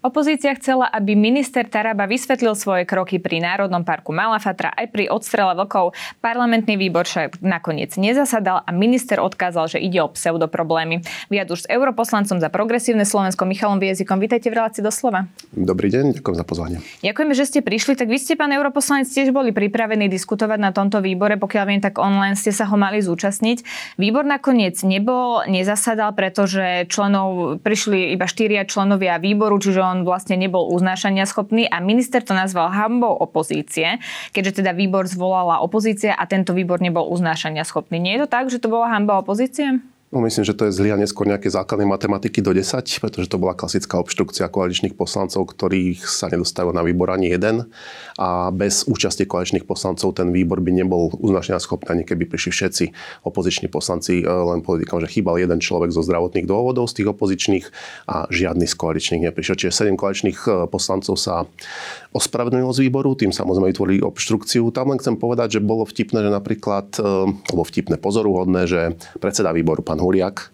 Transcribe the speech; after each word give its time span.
Opozícia 0.00 0.56
chcela, 0.56 0.88
aby 0.88 1.12
minister 1.12 1.68
Taraba 1.68 2.08
vysvetlil 2.08 2.56
svoje 2.56 2.88
kroky 2.88 3.20
pri 3.20 3.44
Národnom 3.44 3.84
parku 3.84 4.16
Malafatra 4.16 4.72
aj 4.72 4.96
pri 4.96 5.12
odstrele 5.12 5.52
vlkov. 5.52 5.92
Parlamentný 6.24 6.80
výbor 6.80 7.04
však 7.04 7.44
nakoniec 7.44 7.92
nezasadal 8.00 8.64
a 8.64 8.70
minister 8.72 9.20
odkázal, 9.20 9.68
že 9.68 9.76
ide 9.76 10.00
o 10.00 10.08
pseudoproblémy. 10.08 11.04
Viac 11.28 11.52
už 11.52 11.60
s 11.60 11.66
europoslancom 11.68 12.40
za 12.40 12.48
progresívne 12.48 13.04
Slovensko 13.04 13.44
Michalom 13.44 13.76
Viezikom. 13.76 14.16
Vítajte 14.16 14.48
v 14.48 14.64
relácii 14.64 14.80
doslova. 14.80 15.28
Dobrý 15.52 15.92
deň, 15.92 16.16
ďakujem 16.16 16.36
za 16.40 16.46
pozvanie. 16.48 16.78
Ďakujeme, 17.04 17.34
že 17.36 17.44
ste 17.44 17.60
prišli. 17.60 17.92
Tak 17.92 18.08
vy 18.08 18.16
ste, 18.16 18.40
pán 18.40 18.56
europoslanec, 18.56 19.04
tiež 19.04 19.36
boli 19.36 19.52
pripravení 19.52 20.08
diskutovať 20.08 20.64
na 20.64 20.72
tomto 20.72 21.04
výbore. 21.04 21.36
Pokiaľ 21.36 21.64
viem, 21.68 21.84
tak 21.84 22.00
online 22.00 22.40
ste 22.40 22.56
sa 22.56 22.64
ho 22.64 22.76
mali 22.80 23.04
zúčastniť. 23.04 23.68
Výbor 24.00 24.24
nakoniec 24.24 24.80
nebol, 24.80 25.44
nezasadal, 25.44 26.16
pretože 26.16 26.88
členov 26.88 27.60
prišli 27.60 28.16
iba 28.16 28.24
štyria 28.24 28.64
členovia 28.64 29.20
výboru, 29.20 29.60
čiže 29.60 29.89
on 29.90 30.06
vlastne 30.06 30.38
nebol 30.38 30.70
uznášania 30.70 31.26
schopný 31.26 31.66
a 31.66 31.82
minister 31.82 32.22
to 32.22 32.32
nazval 32.32 32.70
hambou 32.70 33.12
opozície, 33.12 33.98
keďže 34.30 34.62
teda 34.62 34.70
výbor 34.72 35.10
zvolala 35.10 35.58
opozícia 35.60 36.14
a 36.14 36.24
tento 36.30 36.54
výbor 36.54 36.78
nebol 36.78 37.10
uznášania 37.10 37.66
schopný. 37.66 37.98
Nie 37.98 38.16
je 38.16 38.22
to 38.24 38.28
tak, 38.30 38.46
že 38.48 38.62
to 38.62 38.70
bola 38.70 38.88
hamba 38.94 39.18
opozície? 39.18 39.82
No, 40.10 40.18
myslím, 40.26 40.42
že 40.42 40.58
to 40.58 40.66
je 40.66 40.74
zlyhanie 40.74 41.06
skôr 41.06 41.30
nejaké 41.30 41.46
základnej 41.46 41.86
matematiky 41.86 42.42
do 42.42 42.50
10, 42.50 42.82
pretože 42.98 43.30
to 43.30 43.38
bola 43.38 43.54
klasická 43.54 43.94
obštrukcia 44.02 44.50
koaličných 44.50 44.98
poslancov, 44.98 45.46
ktorých 45.54 46.02
sa 46.02 46.26
nedostavil 46.26 46.74
na 46.74 46.82
výbor 46.82 47.14
ani 47.14 47.30
jeden. 47.30 47.70
A 48.18 48.50
bez 48.50 48.90
účasti 48.90 49.22
koaličných 49.30 49.62
poslancov 49.62 50.18
ten 50.18 50.34
výbor 50.34 50.58
by 50.66 50.82
nebol 50.82 51.14
uznačenia 51.14 51.62
schopný, 51.62 51.94
ani 51.94 52.02
keby 52.02 52.26
prišli 52.26 52.50
všetci 52.50 52.84
opoziční 53.22 53.70
poslanci, 53.70 54.18
e, 54.18 54.26
len 54.26 54.66
politikom, 54.66 54.98
že 54.98 55.06
chýbal 55.06 55.38
jeden 55.38 55.62
človek 55.62 55.94
zo 55.94 56.02
zdravotných 56.02 56.42
dôvodov 56.42 56.90
z 56.90 56.98
tých 56.98 57.08
opozičných 57.14 57.66
a 58.10 58.26
žiadny 58.34 58.66
z 58.66 58.74
koaličných 58.74 59.30
neprišiel. 59.30 59.62
Čiže 59.62 59.94
7 59.94 59.94
koaličných 59.94 60.38
e, 60.42 60.66
poslancov 60.66 61.22
sa 61.22 61.46
ospravedlnilo 62.10 62.74
z 62.74 62.82
výboru, 62.82 63.14
tým 63.14 63.30
samozrejme 63.30 63.70
vytvorili 63.70 64.02
obštrukciu. 64.02 64.74
Tam 64.74 64.90
len 64.90 64.98
chcem 64.98 65.14
povedať, 65.14 65.54
že 65.54 65.60
bolo 65.62 65.86
vtipné, 65.86 66.18
že 66.18 66.34
napríklad, 66.34 66.98
e, 66.98 67.30
alebo 67.30 67.62
vtipné, 67.62 67.94
pozoruhodné, 67.94 68.66
že 68.66 68.98
predseda 69.22 69.54
výboru, 69.54 69.86
pán 69.86 69.99
Huliak, 70.00 70.50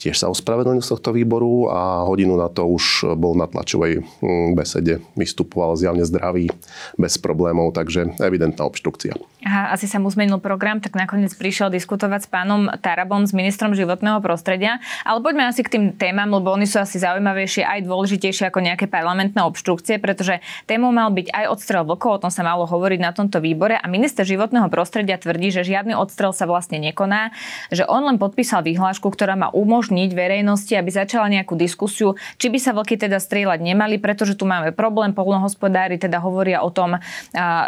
tiež 0.00 0.16
sa 0.16 0.32
ospravedlnil 0.32 0.80
z 0.80 0.96
tohto 0.96 1.12
výboru 1.12 1.68
a 1.68 2.08
hodinu 2.08 2.40
na 2.40 2.48
to 2.48 2.64
už 2.64 3.14
bol 3.20 3.36
na 3.36 3.44
tlačovej 3.44 4.00
mm, 4.00 4.56
besede, 4.56 5.04
vystupoval 5.12 5.76
zjavne 5.76 6.08
zdravý, 6.08 6.48
bez 6.96 7.20
problémov, 7.20 7.76
takže 7.76 8.16
evidentná 8.16 8.64
obštrukcia. 8.64 9.12
Aha, 9.40 9.72
asi 9.72 9.88
sa 9.88 9.96
mu 9.96 10.08
zmenil 10.12 10.36
program, 10.40 10.84
tak 10.84 10.96
nakoniec 10.96 11.32
prišiel 11.32 11.72
diskutovať 11.72 12.28
s 12.28 12.28
pánom 12.28 12.68
Tarabom, 12.80 13.24
s 13.24 13.32
ministrom 13.32 13.72
životného 13.72 14.20
prostredia. 14.20 14.80
Ale 15.04 15.24
poďme 15.24 15.48
asi 15.48 15.64
k 15.64 15.72
tým 15.76 15.84
témam, 15.96 16.28
lebo 16.28 16.52
oni 16.52 16.68
sú 16.68 16.76
asi 16.76 17.00
zaujímavejšie 17.00 17.64
aj 17.64 17.88
dôležitejšie 17.88 18.52
ako 18.52 18.60
nejaké 18.60 18.84
parlamentné 18.88 19.40
obštrukcie, 19.40 19.96
pretože 19.96 20.44
témou 20.68 20.92
mal 20.92 21.08
byť 21.12 21.32
aj 21.32 21.44
odstrel 21.56 21.88
vlkov, 21.88 22.20
o 22.20 22.22
tom 22.28 22.32
sa 22.32 22.44
malo 22.44 22.68
hovoriť 22.68 23.00
na 23.00 23.16
tomto 23.16 23.40
výbore 23.40 23.80
a 23.80 23.86
minister 23.88 24.28
životného 24.28 24.68
prostredia 24.68 25.16
tvrdí, 25.16 25.48
že 25.48 25.64
žiadny 25.64 25.96
odstrel 25.96 26.36
sa 26.36 26.44
vlastne 26.44 26.76
nekoná, 26.76 27.32
že 27.72 27.88
on 27.88 28.04
len 28.04 28.20
podpísal 28.20 28.60
vyhlášku, 28.60 29.08
ktorá 29.08 29.40
má 29.40 29.48
umožniť 29.48 29.89
verejnosti, 30.14 30.72
aby 30.72 30.90
začala 30.90 31.26
nejakú 31.28 31.58
diskusiu, 31.58 32.14
či 32.38 32.48
by 32.48 32.58
sa 32.62 32.70
vlky 32.72 32.96
teda 32.96 33.18
strieľať 33.18 33.60
nemali, 33.60 33.98
pretože 33.98 34.38
tu 34.38 34.46
máme 34.46 34.70
problém, 34.72 35.12
polnohospodári 35.12 35.98
teda 35.98 36.22
hovoria 36.22 36.62
o 36.62 36.70
tom, 36.70 36.96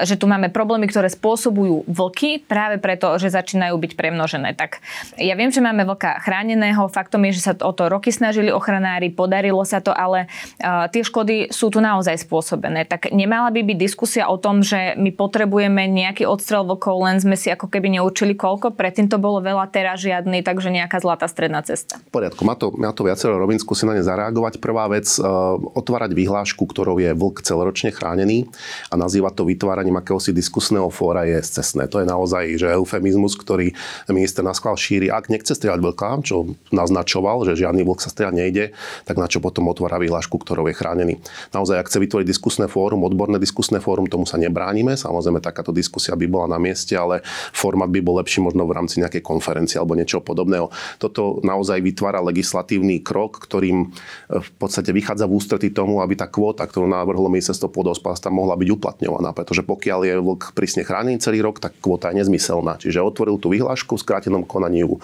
že 0.02 0.14
tu 0.16 0.30
máme 0.30 0.48
problémy, 0.48 0.86
ktoré 0.86 1.10
spôsobujú 1.10 1.84
vlky 1.90 2.44
práve 2.44 2.78
preto, 2.78 3.18
že 3.18 3.34
začínajú 3.34 3.74
byť 3.76 3.92
premnožené. 3.98 4.54
Tak 4.54 4.78
ja 5.18 5.34
viem, 5.34 5.50
že 5.50 5.58
máme 5.64 5.82
vlka 5.84 6.22
chráneného, 6.22 6.86
faktom 6.88 7.26
je, 7.28 7.42
že 7.42 7.44
sa 7.50 7.52
o 7.58 7.72
to 7.74 7.90
roky 7.90 8.14
snažili 8.14 8.55
ochranári, 8.55 9.11
podarilo 9.11 9.64
sa 9.66 9.82
to, 9.82 9.90
ale 9.90 10.30
tie 10.94 11.02
škody 11.02 11.50
sú 11.50 11.68
tu 11.72 11.82
naozaj 11.82 12.22
spôsobené. 12.22 12.86
Tak 12.86 13.11
nemala 13.11 13.50
by 13.50 13.61
byť 13.66 13.78
diskusia 13.78 14.30
o 14.30 14.38
tom, 14.38 14.62
že 14.62 14.94
my 14.94 15.11
potrebujeme 15.11 15.88
nejaký 15.90 16.28
odstrel 16.28 16.62
vlkov, 16.62 16.96
len 17.02 17.16
sme 17.18 17.34
si 17.34 17.50
ako 17.50 17.66
keby 17.66 17.98
neurčili 17.98 18.38
koľko, 18.38 18.77
predtým 18.77 19.08
to 19.11 19.18
bolo 19.18 19.42
veľa, 19.42 19.68
teraz 19.72 19.98
žiadny, 20.05 20.44
takže 20.44 20.68
nejaká 20.70 21.00
zlatá 21.00 21.27
stredná 21.27 21.64
cesta. 21.64 21.98
Poriadku, 22.12 22.45
má 22.45 22.52
to, 22.52 22.68
má 22.77 22.92
to 22.92 23.08
viacero 23.08 23.40
rovin, 23.40 23.56
skúsim 23.56 23.89
na 23.89 23.96
ne 23.96 24.05
zareagovať. 24.05 24.61
Prvá 24.61 24.84
vec, 24.92 25.08
uh, 25.17 25.56
otvárať 25.56 26.12
vyhlášku, 26.12 26.68
ktorou 26.68 27.00
je 27.00 27.17
vlk 27.17 27.40
celoročne 27.40 27.89
chránený 27.89 28.52
a 28.92 29.00
nazývať 29.00 29.40
to 29.40 29.48
vytváraním 29.48 29.96
akéhosi 29.96 30.36
diskusného 30.36 30.92
fóra 30.92 31.24
je 31.24 31.40
bezcestné. 31.52 31.89
To 31.89 32.00
je 32.00 32.06
naozaj 32.08 32.45
že 32.56 32.68
eufemizmus, 32.73 33.36
ktorý 33.36 33.77
minister 34.08 34.40
na 34.40 34.56
schvál 34.56 34.77
šíri. 34.77 35.12
Ak 35.12 35.28
nechce 35.28 35.52
strieľať 35.52 35.80
vlka, 35.84 36.08
čo 36.24 36.56
naznačoval, 36.73 37.45
že 37.45 37.61
žiadny 37.64 37.84
vlk 37.84 38.00
sa 38.05 38.08
strieľať 38.08 38.34
nejde, 38.34 38.64
tak 39.05 39.17
na 39.17 39.27
čo 39.29 39.44
potom 39.44 39.68
otvára 39.68 40.00
vyhlášku, 40.00 40.36
ktorou 40.40 40.68
je 40.70 40.74
chránený. 40.77 41.14
Naozaj, 41.52 41.83
ak 41.83 41.89
chce 41.92 41.98
vytvoriť 42.05 42.27
diskusné 42.27 42.67
fórum, 42.70 43.05
odborné 43.05 43.40
diskusné 43.40 43.80
fórum, 43.80 44.11
tomu 44.11 44.29
sa 44.29 44.36
nebránime. 44.36 44.94
Samozrejme, 44.94 45.40
takáto 45.40 45.73
diskusia 45.73 46.12
by 46.12 46.27
bola 46.29 46.56
na 46.56 46.58
mieste, 46.61 46.92
ale 46.92 47.24
formát 47.52 47.89
by 47.89 48.00
bol 48.05 48.20
lepší 48.20 48.44
možno 48.44 48.68
v 48.68 48.77
rámci 48.77 49.00
nejakej 49.00 49.24
konferencie 49.24 49.77
alebo 49.80 49.96
niečo 49.96 50.20
podobného. 50.20 50.68
Toto 51.00 51.40
naozaj 51.42 51.80
vytvára 51.80 52.02
legislatívny 52.11 52.98
krok, 53.05 53.39
ktorým 53.39 53.86
e, 53.86 54.42
v 54.42 54.51
podstate 54.58 54.90
vychádza 54.90 55.30
v 55.30 55.39
ústretí 55.39 55.68
tomu, 55.70 56.02
aby 56.02 56.18
tá 56.18 56.27
kvóta, 56.27 56.67
ktorú 56.67 56.90
navrhlo 56.90 57.30
ministerstvo 57.30 57.70
pôdohospodárstva, 57.70 58.35
mohla 58.35 58.58
byť 58.58 58.68
uplatňovaná. 58.74 59.30
Pretože 59.30 59.63
pokiaľ 59.63 60.01
je 60.02 60.14
vlk 60.18 60.42
prísne 60.57 60.83
chránený 60.83 61.23
celý 61.23 61.45
rok, 61.45 61.62
tak 61.62 61.79
kvota 61.79 62.11
je 62.11 62.24
nezmyselná. 62.24 62.83
Čiže 62.83 63.05
otvoril 63.05 63.39
tú 63.39 63.55
vyhlášku, 63.55 63.95
v 63.95 64.02
skrátenom 64.02 64.42
konaní 64.42 64.83
ju 64.83 64.98
e, 64.98 65.01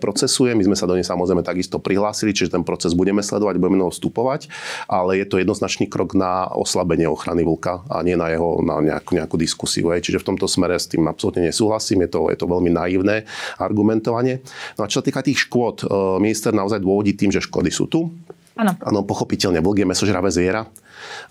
procesuje. 0.00 0.56
My 0.58 0.66
sme 0.66 0.74
sa 0.74 0.90
do 0.90 0.98
nej 0.98 1.06
samozrejme 1.06 1.46
takisto 1.46 1.78
prihlásili, 1.78 2.34
čiže 2.34 2.58
ten 2.58 2.66
proces 2.66 2.96
budeme 2.96 3.20
sledovať, 3.20 3.60
budeme 3.60 3.84
ho 3.84 3.92
vstupovať, 3.92 4.48
ale 4.88 5.20
je 5.20 5.26
to 5.28 5.38
jednoznačný 5.38 5.86
krok 5.86 6.16
na 6.16 6.48
oslabenie 6.50 7.06
ochrany 7.06 7.44
vlka 7.44 7.84
a 7.92 8.00
nie 8.00 8.16
na 8.16 8.32
jeho 8.32 8.64
na 8.64 8.80
nejakú, 8.80 9.18
nejakú 9.18 9.36
diskusiu. 9.36 9.92
Čiže 9.92 10.22
v 10.22 10.28
tomto 10.32 10.46
smere 10.48 10.78
s 10.78 10.88
tým 10.88 11.04
absolútne 11.04 11.44
nesúhlasím, 11.44 12.06
je 12.06 12.10
to, 12.16 12.20
je 12.32 12.38
to 12.38 12.46
veľmi 12.48 12.70
naivné 12.72 13.28
argumentovanie. 13.60 14.40
No 14.78 14.86
a 14.86 14.90
čo 14.90 15.02
sa 15.02 15.04
týka 15.04 15.20
tých 15.20 15.44
škôd, 15.44 15.84
e, 15.84 15.86
minister 16.22 16.54
naozaj 16.54 16.78
dôvodí 16.78 17.18
tým, 17.18 17.34
že 17.34 17.42
škody 17.42 17.74
sú 17.74 17.90
tu. 17.90 18.14
Áno. 18.56 19.00
Pochopiteľne, 19.04 19.64
vlk 19.64 19.84
je 19.84 19.88
mesožravé 19.88 20.28
zviera 20.28 20.68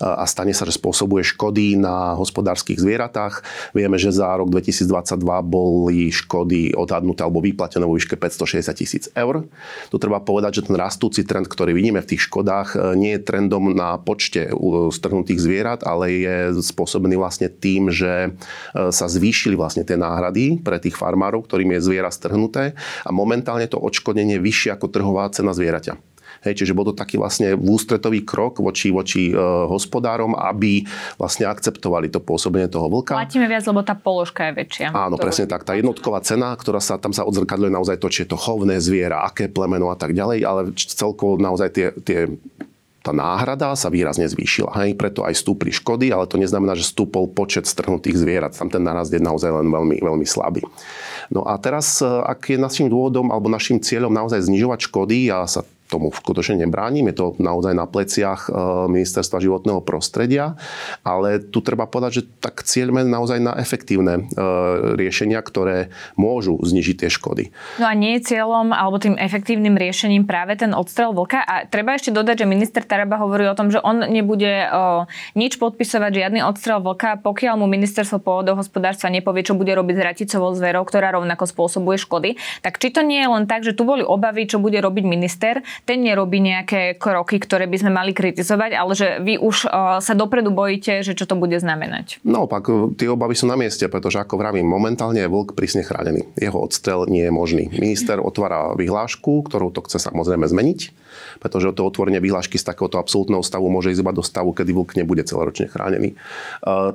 a 0.02 0.24
stane 0.26 0.50
sa, 0.52 0.66
že 0.66 0.74
spôsobuje 0.74 1.22
škody 1.22 1.78
na 1.78 2.18
hospodárskych 2.18 2.78
zvieratách. 2.82 3.46
Vieme, 3.72 3.96
že 3.96 4.10
za 4.10 4.34
rok 4.34 4.50
2022 4.50 5.22
boli 5.46 6.10
škody 6.10 6.74
odhadnuté 6.74 7.22
alebo 7.22 7.38
vyplatené 7.40 7.86
vo 7.86 7.94
výške 7.96 8.18
560 8.18 8.74
tisíc 8.74 9.04
eur. 9.14 9.46
Tu 9.88 9.96
treba 10.02 10.18
povedať, 10.18 10.62
že 10.62 10.66
ten 10.72 10.76
rastúci 10.76 11.22
trend, 11.22 11.46
ktorý 11.46 11.72
vidíme 11.72 12.02
v 12.02 12.10
tých 12.14 12.26
škodách, 12.26 12.68
e, 12.74 12.78
nie 12.98 13.12
je 13.16 13.24
trendom 13.24 13.70
na 13.72 13.96
počte 14.02 14.50
strhnutých 14.92 15.40
zvierat, 15.40 15.80
ale 15.86 16.04
je 16.10 16.36
spôsobený 16.58 17.16
vlastne 17.16 17.46
tým, 17.48 17.88
že 17.88 18.28
e, 18.28 18.90
sa 18.90 19.06
zvýšili 19.06 19.54
vlastne 19.54 19.86
tie 19.86 19.94
náhrady 19.94 20.60
pre 20.60 20.82
tých 20.82 20.98
farmárov, 20.98 21.46
ktorým 21.46 21.78
je 21.78 21.84
zviera 21.86 22.10
strhnuté 22.10 22.74
a 23.06 23.10
momentálne 23.14 23.64
to 23.70 23.78
odškodnenie 23.78 24.42
vyššie 24.42 24.74
ako 24.74 24.90
trhová 24.90 25.30
cena 25.30 25.54
zvieraťa. 25.54 26.11
Hej, 26.42 26.62
čiže 26.62 26.74
bol 26.74 26.90
to 26.90 26.94
taký 26.94 27.18
vlastne 27.22 27.54
ústretový 27.54 28.26
krok 28.26 28.58
voči, 28.58 28.90
voči 28.90 29.30
e, 29.30 29.34
hospodárom, 29.70 30.34
aby 30.34 30.82
vlastne 31.14 31.46
akceptovali 31.46 32.10
to 32.10 32.18
pôsobenie 32.18 32.66
toho 32.66 32.90
vlka. 32.90 33.14
Platíme 33.14 33.46
viac, 33.46 33.62
lebo 33.62 33.86
tá 33.86 33.94
položka 33.94 34.50
je 34.50 34.52
väčšia. 34.58 34.86
Áno, 34.90 35.14
presne 35.14 35.46
tak. 35.46 35.62
Tá 35.62 35.78
jednotková 35.78 36.18
cena, 36.26 36.50
ktorá 36.58 36.82
sa 36.82 36.98
tam 36.98 37.14
sa 37.14 37.22
odzrkadľuje 37.22 37.70
naozaj 37.70 37.96
to, 38.02 38.10
či 38.10 38.26
je 38.26 38.34
to 38.34 38.38
chovné 38.38 38.82
zviera, 38.82 39.22
aké 39.22 39.46
plemeno 39.46 39.88
a 39.88 39.96
tak 39.96 40.18
ďalej, 40.18 40.38
ale 40.42 40.60
celkovo 40.74 41.38
naozaj 41.38 41.68
tie, 41.70 41.86
tie 42.02 42.26
tá 43.02 43.10
náhrada 43.10 43.74
sa 43.74 43.90
výrazne 43.90 44.30
zvýšila. 44.30 44.70
Hej, 44.78 44.94
preto 44.94 45.26
aj 45.26 45.34
stúpli 45.34 45.74
škody, 45.74 46.14
ale 46.14 46.30
to 46.30 46.38
neznamená, 46.38 46.78
že 46.78 46.86
stúpol 46.86 47.26
počet 47.26 47.66
strhnutých 47.66 48.14
zvierat. 48.14 48.54
Tam 48.54 48.70
ten 48.70 48.78
nárast 48.78 49.10
je 49.10 49.18
naozaj 49.18 49.50
len 49.50 49.66
veľmi, 49.66 49.98
veľmi 49.98 50.22
slabý. 50.22 50.62
No 51.26 51.42
a 51.42 51.58
teraz, 51.58 51.98
e, 51.98 52.06
ak 52.06 52.54
je 52.54 52.62
našim 52.62 52.86
dôvodom 52.86 53.34
alebo 53.34 53.50
našim 53.50 53.82
cieľom 53.82 54.14
naozaj 54.14 54.46
znižovať 54.46 54.86
škody, 54.86 55.34
ja 55.34 55.42
sa 55.50 55.66
tomu 55.92 56.08
skutočne 56.08 56.64
nebránim, 56.64 57.04
je 57.12 57.16
to 57.20 57.26
naozaj 57.36 57.76
na 57.76 57.84
pleciach 57.84 58.48
e, 58.48 58.50
ministerstva 58.88 59.44
životného 59.44 59.84
prostredia, 59.84 60.56
ale 61.04 61.36
tu 61.44 61.60
treba 61.60 61.84
povedať, 61.84 62.10
že 62.16 62.22
tak 62.40 62.64
cieľme 62.64 63.04
naozaj 63.04 63.36
na 63.44 63.52
efektívne 63.60 64.24
e, 64.32 64.42
riešenia, 64.96 65.44
ktoré 65.44 65.92
môžu 66.16 66.56
znižiť 66.56 67.04
tie 67.04 67.10
škody. 67.12 67.52
No 67.76 67.84
a 67.84 67.92
nie 67.92 68.16
je 68.16 68.32
cieľom 68.32 68.72
alebo 68.72 68.96
tým 68.96 69.20
efektívnym 69.20 69.76
riešením 69.76 70.24
práve 70.24 70.56
ten 70.56 70.72
odstrel 70.72 71.12
vlka 71.12 71.44
a 71.44 71.54
treba 71.68 71.92
ešte 71.92 72.08
dodať, 72.08 72.44
že 72.44 72.46
minister 72.48 72.80
Taraba 72.80 73.20
hovorí 73.20 73.44
o 73.44 73.58
tom, 73.58 73.68
že 73.68 73.82
on 73.84 74.00
nebude 74.08 74.48
o, 74.48 75.04
nič 75.36 75.60
podpisovať, 75.60 76.10
žiadny 76.14 76.40
odstrel 76.40 76.80
vlka, 76.80 77.20
pokiaľ 77.20 77.60
mu 77.60 77.66
ministerstvo 77.68 78.22
pôdohospodárstva 78.22 79.12
nepovie, 79.12 79.44
čo 79.44 79.58
bude 79.58 79.74
robiť 79.74 79.94
s 79.98 80.02
hraticovou 80.02 80.54
zverou, 80.56 80.86
ktorá 80.86 81.12
rovnako 81.12 81.44
spôsobuje 81.44 81.98
škody. 82.00 82.30
Tak 82.62 82.78
či 82.78 82.94
to 82.94 83.04
nie 83.04 83.20
je 83.20 83.28
len 83.28 83.44
tak, 83.44 83.66
že 83.66 83.74
tu 83.76 83.82
boli 83.82 84.00
obavy, 84.06 84.46
čo 84.46 84.62
bude 84.62 84.78
robiť 84.78 85.04
minister, 85.04 85.60
ten 85.82 85.98
nerobí 86.06 86.38
nejaké 86.38 86.94
kroky, 86.94 87.42
ktoré 87.42 87.66
by 87.66 87.76
sme 87.82 87.90
mali 87.90 88.14
kritizovať, 88.14 88.70
ale 88.78 88.92
že 88.94 89.18
vy 89.18 89.34
už 89.42 89.66
sa 89.98 90.12
dopredu 90.14 90.54
bojíte, 90.54 91.02
že 91.02 91.18
čo 91.18 91.26
to 91.26 91.34
bude 91.34 91.58
znamenať. 91.58 92.22
Naopak, 92.22 92.94
tie 92.94 93.10
obavy 93.10 93.34
sú 93.34 93.50
na 93.50 93.58
mieste, 93.58 93.90
pretože 93.90 94.22
ako 94.22 94.38
vravím, 94.38 94.70
momentálne 94.70 95.18
je 95.18 95.26
vlk 95.26 95.58
prísne 95.58 95.82
chránený. 95.82 96.30
Jeho 96.38 96.54
odstrel 96.54 97.10
nie 97.10 97.26
je 97.26 97.32
možný. 97.34 97.66
Minister 97.74 98.22
otvára 98.22 98.78
vyhlášku, 98.78 99.42
ktorú 99.50 99.74
to 99.74 99.82
chce 99.82 99.98
samozrejme 99.98 100.46
zmeniť, 100.46 100.80
pretože 101.42 101.74
to 101.74 101.82
otvorenie 101.82 102.22
vyhlášky 102.22 102.62
z 102.62 102.70
takéhoto 102.70 103.02
absolútneho 103.02 103.42
stavu 103.42 103.66
môže 103.66 103.90
ísť 103.90 104.02
iba 104.06 104.14
do 104.14 104.22
stavu, 104.22 104.54
kedy 104.54 104.70
vlk 104.70 104.90
nebude 105.02 105.26
celoročne 105.26 105.66
chránený. 105.66 106.14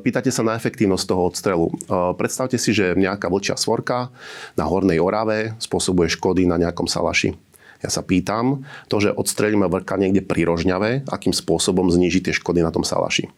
Pýtate 0.01 0.31
sa 0.31 0.47
na 0.47 0.55
efektívnosť 0.55 1.05
toho 1.05 1.21
odstrelu. 1.27 1.67
Predstavte 2.15 2.55
si, 2.55 2.71
že 2.71 2.95
nejaká 2.95 3.27
vlčia 3.27 3.59
svorka 3.59 4.09
na 4.55 4.63
Hornej 4.63 5.03
Orave 5.03 5.59
spôsobuje 5.59 6.07
škody 6.07 6.47
na 6.47 6.55
nejakom 6.55 6.87
salaši. 6.87 7.35
Ja 7.81 7.89
sa 7.93 8.01
pýtam, 8.01 8.65
to, 8.89 8.97
že 8.97 9.13
odstrelíme 9.13 9.69
vrka 9.69 9.95
niekde 9.95 10.25
pri 10.25 10.47
Rožňave, 10.49 11.05
akým 11.07 11.31
spôsobom 11.31 11.87
zniží 11.93 12.25
tie 12.25 12.33
škody 12.33 12.65
na 12.65 12.73
tom 12.73 12.81
salaši. 12.81 13.29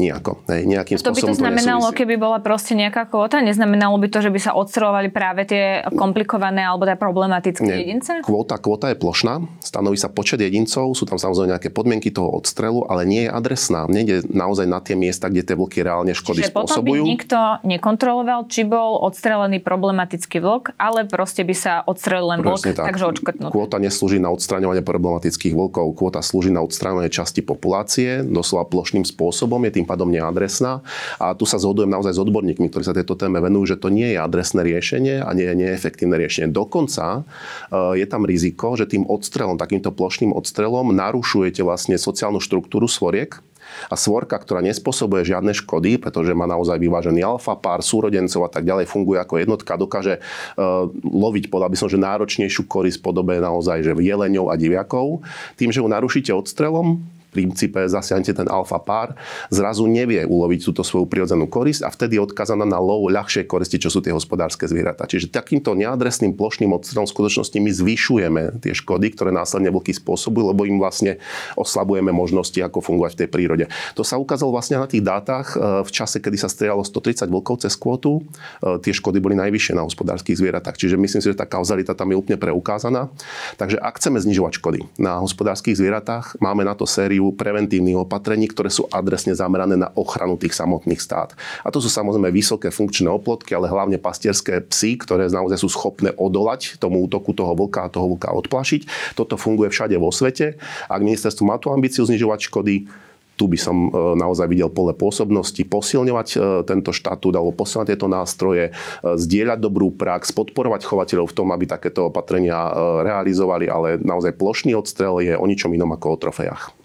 Nijako. 0.00 0.40
Hej, 0.48 0.64
nejakým 0.64 0.96
to 0.96 1.12
by 1.12 1.20
to 1.20 1.36
znamenalo, 1.36 1.92
to 1.92 2.00
keby 2.00 2.16
bola 2.16 2.40
proste 2.40 2.72
nejaká 2.72 3.12
kvóta? 3.12 3.44
Neznamenalo 3.44 4.00
by 4.00 4.08
to, 4.08 4.24
že 4.24 4.32
by 4.32 4.40
sa 4.40 4.56
odstrelovali 4.56 5.12
práve 5.12 5.44
tie 5.44 5.84
komplikované 5.92 6.64
alebo 6.64 6.88
teda 6.88 6.96
problematické 6.96 7.68
Nie. 7.68 7.84
jedince? 7.84 8.24
Kvóta, 8.24 8.56
kvóta 8.56 8.88
je 8.88 8.96
plošná, 8.96 9.44
stanoví 9.60 10.00
sa 10.00 10.08
počet 10.08 10.40
jedincov, 10.40 10.96
sú 10.96 11.04
tam 11.04 11.20
samozrejme 11.20 11.60
nejaké 11.60 11.68
podmienky 11.68 12.08
toho 12.08 12.32
odstrelu, 12.32 12.88
ale 12.88 13.04
nie 13.04 13.28
je 13.28 13.30
adresná. 13.30 13.84
Nejde 13.84 14.24
naozaj 14.32 14.64
na 14.64 14.80
tie 14.80 14.96
miesta, 14.96 15.28
kde 15.28 15.44
tie 15.44 15.56
vlky 15.60 15.84
reálne 15.84 16.16
škody 16.16 16.40
Čiže 16.40 16.56
spôsobujú. 16.56 17.04
Čiže 17.04 17.04
by 17.04 17.12
nikto 17.12 17.38
nekontroloval, 17.68 18.48
či 18.48 18.64
bol 18.64 18.96
odstrelený 19.04 19.60
problematický 19.60 20.40
vlk, 20.40 20.72
ale 20.80 21.04
proste 21.04 21.44
by 21.44 21.52
sa 21.52 21.72
odstrelil 21.84 22.32
len 22.32 22.40
vlk, 22.40 22.72
tak. 22.72 22.96
takže 22.96 23.04
odškrtnúť. 23.12 23.52
Kvóta 23.52 23.76
neslúži 23.76 24.16
na 24.16 24.32
odstraňovanie 24.32 24.80
problematických 24.80 25.52
vlkov, 25.52 26.00
kvóta 26.00 26.24
slúži 26.24 26.48
na 26.48 26.64
odstraňovanie 26.64 27.12
časti 27.12 27.44
populácie, 27.44 28.24
doslova 28.24 28.64
plošným 28.64 29.04
spôsobom. 29.04 29.60
Je 29.68 29.82
tým 29.82 29.86
pádom 29.92 30.08
neadresná. 30.08 30.80
A 31.20 31.36
tu 31.36 31.44
sa 31.44 31.60
zhodujem 31.60 31.92
naozaj 31.92 32.16
s 32.16 32.22
odborníkmi, 32.24 32.72
ktorí 32.72 32.80
sa 32.80 32.96
tejto 32.96 33.20
téme 33.20 33.44
venujú, 33.44 33.76
že 33.76 33.76
to 33.76 33.92
nie 33.92 34.16
je 34.16 34.18
adresné 34.18 34.64
riešenie 34.64 35.20
a 35.20 35.28
nie 35.36 35.44
je 35.44 35.54
neefektívne 35.68 36.16
riešenie. 36.16 36.48
Dokonca 36.48 37.20
e, 37.20 38.00
je 38.00 38.06
tam 38.08 38.24
riziko, 38.24 38.72
že 38.80 38.88
tým 38.88 39.04
odstrelom, 39.04 39.60
takýmto 39.60 39.92
plošným 39.92 40.32
odstrelom 40.32 40.96
narušujete 40.96 41.60
vlastne 41.60 42.00
sociálnu 42.00 42.40
štruktúru 42.40 42.88
svoriek, 42.88 43.44
a 43.88 43.96
svorka, 43.96 44.36
ktorá 44.36 44.60
nespôsobuje 44.60 45.24
žiadne 45.24 45.56
škody, 45.56 45.96
pretože 45.96 46.36
má 46.36 46.44
naozaj 46.44 46.76
vyvážený 46.76 47.24
alfa 47.24 47.56
pár, 47.56 47.80
súrodencov 47.80 48.44
a 48.44 48.50
tak 48.52 48.68
ďalej, 48.68 48.90
funguje 48.90 49.18
ako 49.22 49.40
jednotka, 49.40 49.80
dokáže 49.80 50.20
uh, 50.20 50.90
loviť, 51.00 51.48
podľa 51.48 51.72
by 51.72 51.76
som, 51.78 51.88
že 51.88 51.96
náročnejšiu 51.96 52.68
korisť 52.68 53.00
podobe 53.00 53.40
naozaj, 53.40 53.80
že 53.80 53.92
jeleňov 53.96 54.52
a 54.52 54.54
diviakov. 54.58 55.24
Tým, 55.56 55.72
že 55.72 55.80
ju 55.80 55.88
narušíte 55.88 56.30
odstrelom, 56.36 57.00
princípe 57.32 57.80
zasiahnete 57.88 58.36
ten 58.36 58.48
alfa 58.52 58.76
pár, 58.76 59.16
zrazu 59.48 59.88
nevie 59.88 60.28
uloviť 60.28 60.60
túto 60.68 60.84
svoju 60.84 61.08
prirodzenú 61.08 61.48
korisť 61.48 61.88
a 61.88 61.90
vtedy 61.90 62.20
je 62.20 62.28
odkazaná 62.28 62.68
na 62.68 62.76
lov 62.76 63.08
ľahšej 63.08 63.48
koristi, 63.48 63.80
čo 63.80 63.88
sú 63.88 64.04
tie 64.04 64.12
hospodárske 64.12 64.68
zvieratá. 64.68 65.08
Čiže 65.08 65.32
takýmto 65.32 65.72
neadresným 65.72 66.36
plošným 66.36 66.70
odstrelom 66.76 67.08
skutočnosti 67.08 67.56
my 67.56 67.70
zvyšujeme 67.72 68.42
tie 68.60 68.76
škody, 68.76 69.16
ktoré 69.16 69.32
následne 69.32 69.72
vlky 69.72 69.96
spôsobujú, 69.96 70.52
lebo 70.52 70.68
im 70.68 70.76
vlastne 70.76 71.16
oslabujeme 71.56 72.12
možnosti, 72.12 72.60
ako 72.60 72.84
fungovať 72.84 73.12
v 73.16 73.20
tej 73.24 73.28
prírode. 73.32 73.64
To 73.96 74.04
sa 74.04 74.20
ukázalo 74.20 74.52
vlastne 74.52 74.76
na 74.76 74.84
tých 74.84 75.00
dátach 75.00 75.56
e, 75.56 75.86
v 75.86 75.90
čase, 75.90 76.20
kedy 76.20 76.36
sa 76.36 76.52
strieľalo 76.52 76.84
130 76.84 77.30
vlkov 77.32 77.64
cez 77.64 77.72
kvotu. 77.78 78.20
E, 78.60 78.78
tie 78.84 78.92
škody 78.92 79.22
boli 79.22 79.38
najvyššie 79.38 79.78
na 79.78 79.86
hospodárskych 79.86 80.36
zvieratách. 80.36 80.76
Čiže 80.76 80.98
myslím 80.98 81.20
si, 81.22 81.30
že 81.30 81.38
tá 81.38 81.46
kauzalita 81.48 81.94
tam 81.96 82.10
je 82.10 82.18
úplne 82.18 82.36
preukázaná. 82.36 83.08
Takže 83.56 83.78
ak 83.78 84.02
chceme 84.02 84.18
znižovať 84.18 84.58
škody 84.58 84.80
na 84.98 85.22
hospodárskych 85.22 85.78
zvieratách, 85.78 86.42
máme 86.42 86.66
na 86.66 86.74
to 86.74 86.84
sériu 86.84 87.21
sériu 87.22 87.30
preventívnych 87.30 88.02
opatrení, 88.02 88.50
ktoré 88.50 88.66
sú 88.66 88.90
adresne 88.90 89.30
zamerané 89.38 89.78
na 89.78 89.94
ochranu 89.94 90.34
tých 90.34 90.58
samotných 90.58 90.98
stát. 90.98 91.38
A 91.62 91.70
to 91.70 91.78
sú 91.78 91.86
samozrejme 91.86 92.34
vysoké 92.34 92.74
funkčné 92.74 93.06
oplotky, 93.06 93.54
ale 93.54 93.70
hlavne 93.70 94.02
pastierské 94.02 94.58
psy, 94.66 94.98
ktoré 94.98 95.30
naozaj 95.30 95.62
sú 95.62 95.70
schopné 95.70 96.10
odolať 96.18 96.82
tomu 96.82 97.06
útoku 97.06 97.30
toho 97.30 97.54
vlka 97.54 97.86
a 97.86 97.92
toho 97.92 98.10
vlka 98.18 98.34
odplašiť. 98.34 99.14
Toto 99.14 99.38
funguje 99.38 99.70
všade 99.70 99.94
vo 100.02 100.10
svete. 100.10 100.58
Ak 100.90 101.00
ministerstvo 101.00 101.46
má 101.46 101.62
tú 101.62 101.70
ambíciu 101.70 102.02
znižovať 102.02 102.50
škody, 102.50 102.90
tu 103.36 103.48
by 103.48 103.58
som 103.58 103.88
e, 103.88 103.90
naozaj 104.20 104.46
videl 104.46 104.68
pole 104.68 104.92
pôsobnosti, 104.92 105.58
posilňovať 105.64 106.28
e, 106.30 106.38
tento 106.68 106.92
štatút 106.92 107.32
alebo 107.32 107.50
posilňovať 107.56 107.88
tieto 107.90 108.06
nástroje, 108.06 108.70
e, 108.70 108.72
zdieľať 109.02 109.58
dobrú 109.58 109.88
prax, 109.90 110.36
podporovať 110.36 110.84
chovateľov 110.84 111.32
v 111.32 111.36
tom, 111.36 111.48
aby 111.50 111.64
takéto 111.64 112.12
opatrenia 112.12 112.54
realizovali, 113.02 113.66
ale 113.66 113.96
naozaj 113.98 114.36
plošný 114.36 114.76
odstrel 114.76 115.24
je 115.24 115.34
o 115.34 115.44
ničom 115.48 115.72
inom 115.72 115.90
ako 115.96 116.06
o 116.14 116.20
trofejach 116.20 116.81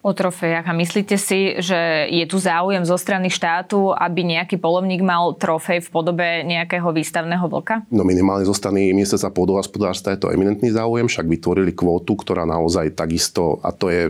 o 0.00 0.16
trofejach. 0.16 0.64
A 0.64 0.72
myslíte 0.72 1.20
si, 1.20 1.60
že 1.60 2.08
je 2.08 2.24
tu 2.24 2.40
záujem 2.40 2.80
zo 2.88 2.96
strany 2.96 3.28
štátu, 3.28 3.92
aby 3.92 4.24
nejaký 4.24 4.56
polovník 4.56 5.04
mal 5.04 5.36
trofej 5.36 5.84
v 5.84 5.88
podobe 5.92 6.26
nejakého 6.48 6.88
výstavného 6.88 7.44
vlka? 7.44 7.84
No 7.92 8.00
minimálne 8.00 8.48
zo 8.48 8.56
strany 8.56 8.96
ministerstva 8.96 9.28
pôdohospodárstva 9.28 10.16
je 10.16 10.24
to 10.24 10.32
eminentný 10.32 10.72
záujem, 10.72 11.04
však 11.04 11.28
vytvorili 11.28 11.76
kvótu, 11.76 12.16
ktorá 12.16 12.48
naozaj 12.48 12.96
takisto, 12.96 13.60
a 13.60 13.76
to 13.76 13.92
je 13.92 14.08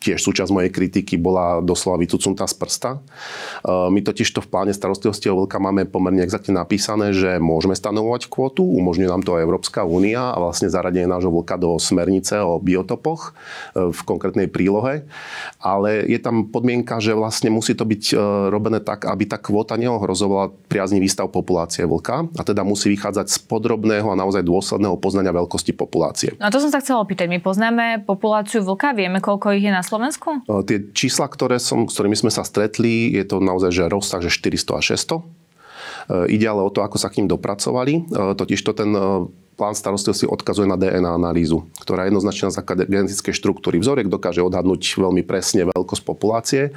tiež 0.00 0.24
súčasť 0.24 0.48
mojej 0.48 0.72
kritiky, 0.72 1.20
bola 1.20 1.60
doslova 1.60 2.00
vycucnutá 2.00 2.48
z 2.48 2.56
prsta. 2.56 2.90
E, 2.96 2.98
my 3.92 4.00
totiž 4.00 4.32
to 4.32 4.40
v 4.40 4.48
pláne 4.48 4.72
starostlivosti 4.72 5.28
o 5.28 5.44
vlka 5.44 5.60
máme 5.60 5.84
pomerne 5.84 6.24
exaktne 6.24 6.56
napísané, 6.56 7.12
že 7.12 7.36
môžeme 7.36 7.76
stanovovať 7.76 8.32
kvótu, 8.32 8.64
umožňuje 8.64 9.08
nám 9.12 9.20
to 9.20 9.36
Európska 9.36 9.84
únia 9.84 10.32
a 10.32 10.40
vlastne 10.40 10.72
zaradenie 10.72 11.04
nášho 11.04 11.28
vlka 11.28 11.60
do 11.60 11.76
smernice 11.76 12.40
o 12.40 12.56
biotopoch 12.56 13.36
e, 13.76 13.92
v 13.92 14.00
konkrétnej 14.00 14.48
prílohe 14.48 15.04
ale 15.60 16.04
je 16.06 16.18
tam 16.20 16.48
podmienka, 16.48 16.98
že 17.00 17.16
vlastne 17.16 17.48
musí 17.52 17.72
to 17.72 17.88
byť 17.88 18.02
e, 18.12 18.14
robené 18.50 18.78
tak, 18.82 19.08
aby 19.08 19.24
tá 19.26 19.40
kvóta 19.40 19.74
neohrozovala 19.80 20.52
priaznivý 20.70 21.08
stav 21.08 21.32
populácie 21.32 21.84
vlka 21.88 22.28
a 22.36 22.42
teda 22.42 22.62
musí 22.62 22.92
vychádzať 22.92 23.26
z 23.30 23.38
podrobného 23.46 24.08
a 24.12 24.18
naozaj 24.18 24.46
dôsledného 24.46 24.96
poznania 25.00 25.34
veľkosti 25.34 25.72
populácie. 25.74 26.34
No 26.38 26.48
a 26.48 26.52
to 26.52 26.62
som 26.62 26.70
sa 26.70 26.82
chcela 26.82 27.02
opýtať. 27.02 27.30
My 27.30 27.40
poznáme 27.40 28.04
populáciu 28.04 28.62
vlka, 28.62 28.94
vieme, 28.94 29.18
koľko 29.22 29.56
ich 29.56 29.64
je 29.64 29.72
na 29.72 29.82
Slovensku? 29.82 30.44
E, 30.44 30.62
tie 30.66 30.78
čísla, 30.92 31.26
ktoré 31.30 31.58
som, 31.62 31.86
s 31.88 31.96
ktorými 31.96 32.16
sme 32.16 32.30
sa 32.32 32.46
stretli, 32.46 33.14
je 33.14 33.24
to 33.26 33.42
naozaj 33.42 33.72
že 33.72 33.90
rozsah, 33.90 34.20
že 34.22 34.30
400 34.30 34.80
až 34.80 34.84
600. 34.98 35.20
E, 35.20 35.22
ide 36.34 36.46
ale 36.46 36.62
o 36.62 36.70
to, 36.70 36.84
ako 36.84 36.96
sa 37.00 37.08
k 37.10 37.22
ním 37.22 37.28
dopracovali. 37.32 38.08
Totiž 38.12 38.60
to 38.62 38.72
ten 38.76 38.90
plán 39.56 39.72
starostlivosti 39.72 40.28
odkazuje 40.28 40.68
na 40.68 40.76
DNA 40.76 41.16
analýzu, 41.16 41.64
ktorá 41.80 42.04
jednoznačne 42.04 42.52
na 42.52 42.54
základe 42.54 42.84
genetickej 42.84 43.32
štruktúry. 43.32 43.80
Vzoriek 43.80 44.12
dokáže 44.12 44.44
odhadnúť 44.44 45.00
veľmi 45.00 45.24
presne 45.24 45.72
veľkosť 45.72 46.02
populácie 46.04 46.76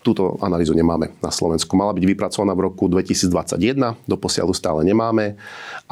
Túto 0.00 0.40
analýzu 0.40 0.72
nemáme 0.72 1.12
na 1.20 1.28
Slovensku. 1.28 1.76
Mala 1.76 1.92
byť 1.92 2.04
vypracovaná 2.08 2.56
v 2.56 2.72
roku 2.72 2.88
2021, 2.88 4.00
do 4.08 4.16
posiaľu 4.16 4.56
stále 4.56 4.80
nemáme. 4.80 5.36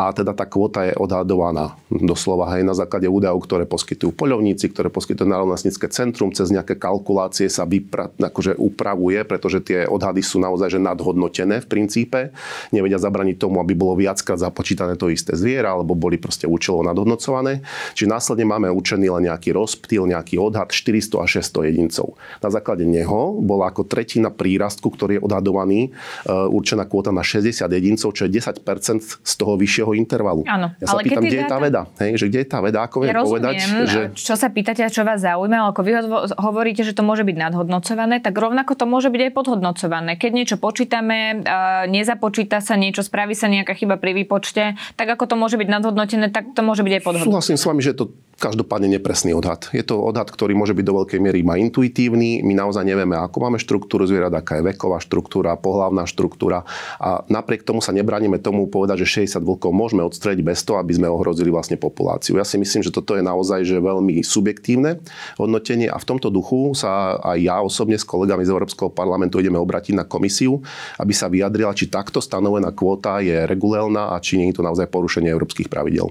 A 0.01 0.09
teda 0.17 0.33
tá 0.33 0.49
kvota 0.49 0.89
je 0.89 0.97
odhadovaná 0.97 1.77
doslova 1.93 2.57
aj 2.57 2.65
na 2.65 2.73
základe 2.73 3.05
údajov, 3.05 3.45
ktoré 3.45 3.69
poskytujú 3.69 4.17
poľovníci, 4.17 4.73
ktoré 4.73 4.89
poskytujú 4.89 5.29
Národnostnícke 5.29 5.93
centrum, 5.93 6.33
cez 6.33 6.49
nejaké 6.49 6.81
kalkulácie 6.81 7.53
sa 7.53 7.69
vypra, 7.69 8.09
akože 8.17 8.57
upravuje, 8.57 9.29
pretože 9.29 9.61
tie 9.61 9.85
odhady 9.85 10.25
sú 10.25 10.41
naozaj 10.41 10.73
že 10.73 10.81
nadhodnotené 10.81 11.61
v 11.61 11.69
princípe. 11.69 12.33
Nevedia 12.73 12.97
zabraniť 12.97 13.37
tomu, 13.37 13.61
aby 13.61 13.77
bolo 13.77 13.93
viackrát 13.93 14.41
započítané 14.41 14.97
to 14.97 15.13
isté 15.13 15.37
zviera, 15.37 15.77
alebo 15.77 15.93
boli 15.93 16.17
proste 16.17 16.49
účelovo 16.49 16.81
nadhodnocované. 16.89 17.61
Čiže 17.93 18.09
následne 18.09 18.49
máme 18.49 18.73
určený 18.73 19.13
len 19.13 19.29
nejaký 19.29 19.53
rozptýl, 19.53 20.09
nejaký 20.09 20.41
odhad 20.41 20.73
400 20.73 21.21
až 21.21 21.45
600 21.45 21.69
jedincov. 21.69 22.17
Na 22.41 22.49
základe 22.49 22.89
neho 22.89 23.37
bola 23.45 23.69
ako 23.69 23.85
tretina 23.99 24.31
prírastku, 24.31 24.87
ktorý 24.95 25.19
je 25.19 25.23
odhadovaný, 25.27 25.91
e, 25.91 26.31
určená 26.31 26.87
kvota 26.87 27.11
na 27.11 27.27
60 27.27 27.67
jedincov, 27.67 28.15
čo 28.15 28.31
je 28.31 28.39
10% 28.39 29.19
z 29.27 29.33
toho 29.35 29.59
vyššieho 29.59 29.91
intervalu. 29.99 30.47
Áno, 30.47 30.71
ja 30.79 30.87
sa 30.87 30.95
ale 30.95 31.03
pýtam, 31.03 31.27
kde 31.27 31.43
dáta... 31.43 31.43
je 31.43 31.51
tá 31.51 31.59
veda? 31.59 31.83
Hej, 31.99 32.11
že 32.23 32.25
kde 32.31 32.39
je 32.39 32.49
tá 32.49 32.59
veda? 32.63 32.79
Ako 32.87 32.97
ja 33.03 33.19
rozumiem, 33.19 33.27
povedať? 33.27 33.55
Že... 33.91 34.01
Čo 34.15 34.35
sa 34.39 34.49
pýtate 34.55 34.87
a 34.87 34.91
čo 34.93 35.03
vás 35.03 35.19
zaujíma, 35.27 35.75
ako 35.75 35.81
vy 35.83 35.91
hovoríte, 36.39 36.87
že 36.87 36.95
to 36.95 37.03
môže 37.03 37.27
byť 37.27 37.37
nadhodnocované, 37.37 38.23
tak 38.23 38.39
rovnako 38.39 38.79
to 38.79 38.87
môže 38.87 39.11
byť 39.11 39.21
aj 39.27 39.33
podhodnocované. 39.35 40.15
Keď 40.15 40.31
niečo 40.31 40.57
počítame, 40.63 41.43
nezapočíta 41.91 42.63
sa 42.63 42.79
niečo, 42.79 43.03
spraví 43.03 43.35
sa 43.35 43.51
nejaká 43.51 43.75
chyba 43.75 43.99
pri 43.99 44.15
výpočte, 44.15 44.79
tak 44.95 45.09
ako 45.11 45.27
to 45.27 45.35
môže 45.35 45.59
byť 45.59 45.67
nadhodnotené, 45.67 46.31
tak 46.31 46.55
to 46.55 46.63
môže 46.63 46.87
byť 46.87 46.93
aj 46.95 47.03
podhodnotené. 47.03 47.33
Súhlasím 47.35 47.59
s 47.59 47.67
vami, 47.67 47.83
že 47.83 47.99
to 47.99 48.15
každopádne 48.39 48.97
nepresný 48.97 49.35
odhad. 49.35 49.67
Je 49.75 49.83
to 49.83 49.99
odhad, 49.99 50.31
ktorý 50.31 50.55
môže 50.55 50.73
byť 50.73 50.85
do 50.87 50.97
veľkej 51.03 51.19
miery 51.19 51.43
iba 51.43 51.59
intuitívny. 51.59 52.47
My 52.47 52.55
naozaj 52.55 52.87
nevieme, 52.87 53.19
ako 53.19 53.37
máme 53.43 53.59
štruktúru 53.59 53.88
zvierat, 53.89 54.33
aká 54.35 54.61
je 54.61 54.69
veková 54.69 55.01
štruktúra, 55.01 55.57
pohlavná 55.57 56.05
štruktúra. 56.05 56.69
A 57.01 57.25
napriek 57.33 57.65
tomu 57.65 57.81
sa 57.81 57.97
nebránime 57.97 58.37
tomu 58.37 58.69
povedať, 58.69 59.09
že 59.09 59.25
60 59.25 59.41
vlkov 59.41 59.71
môžeme 59.73 60.05
odstreliť 60.05 60.41
bez 60.45 60.61
toho, 60.67 60.77
aby 60.83 60.93
sme 60.93 61.09
ohrozili 61.09 61.49
vlastne 61.49 61.81
populáciu. 61.81 62.37
Ja 62.37 62.45
si 62.45 62.61
myslím, 62.61 62.85
že 62.85 62.93
toto 62.93 63.17
je 63.17 63.25
naozaj 63.25 63.65
že 63.65 63.79
veľmi 63.79 64.21
subjektívne 64.21 65.01
hodnotenie 65.39 65.89
a 65.89 65.97
v 65.97 66.09
tomto 66.09 66.29
duchu 66.29 66.75
sa 66.75 67.17
aj 67.23 67.39
ja 67.39 67.57
osobne 67.63 67.97
s 67.97 68.05
kolegami 68.05 68.45
z 68.45 68.53
Európskeho 68.53 68.93
parlamentu 68.93 69.39
ideme 69.39 69.57
obratiť 69.57 69.95
na 69.95 70.05
komisiu, 70.05 70.61
aby 70.99 71.13
sa 71.15 71.31
vyjadrila, 71.31 71.77
či 71.77 71.89
takto 71.89 72.19
stanovená 72.19 72.75
kvóta 72.75 73.23
je 73.23 73.47
regulérna 73.47 74.13
a 74.13 74.19
či 74.19 74.37
nie 74.37 74.51
je 74.51 74.59
to 74.59 74.67
naozaj 74.67 74.91
porušenie 74.91 75.31
európskych 75.31 75.71
pravidel. 75.71 76.11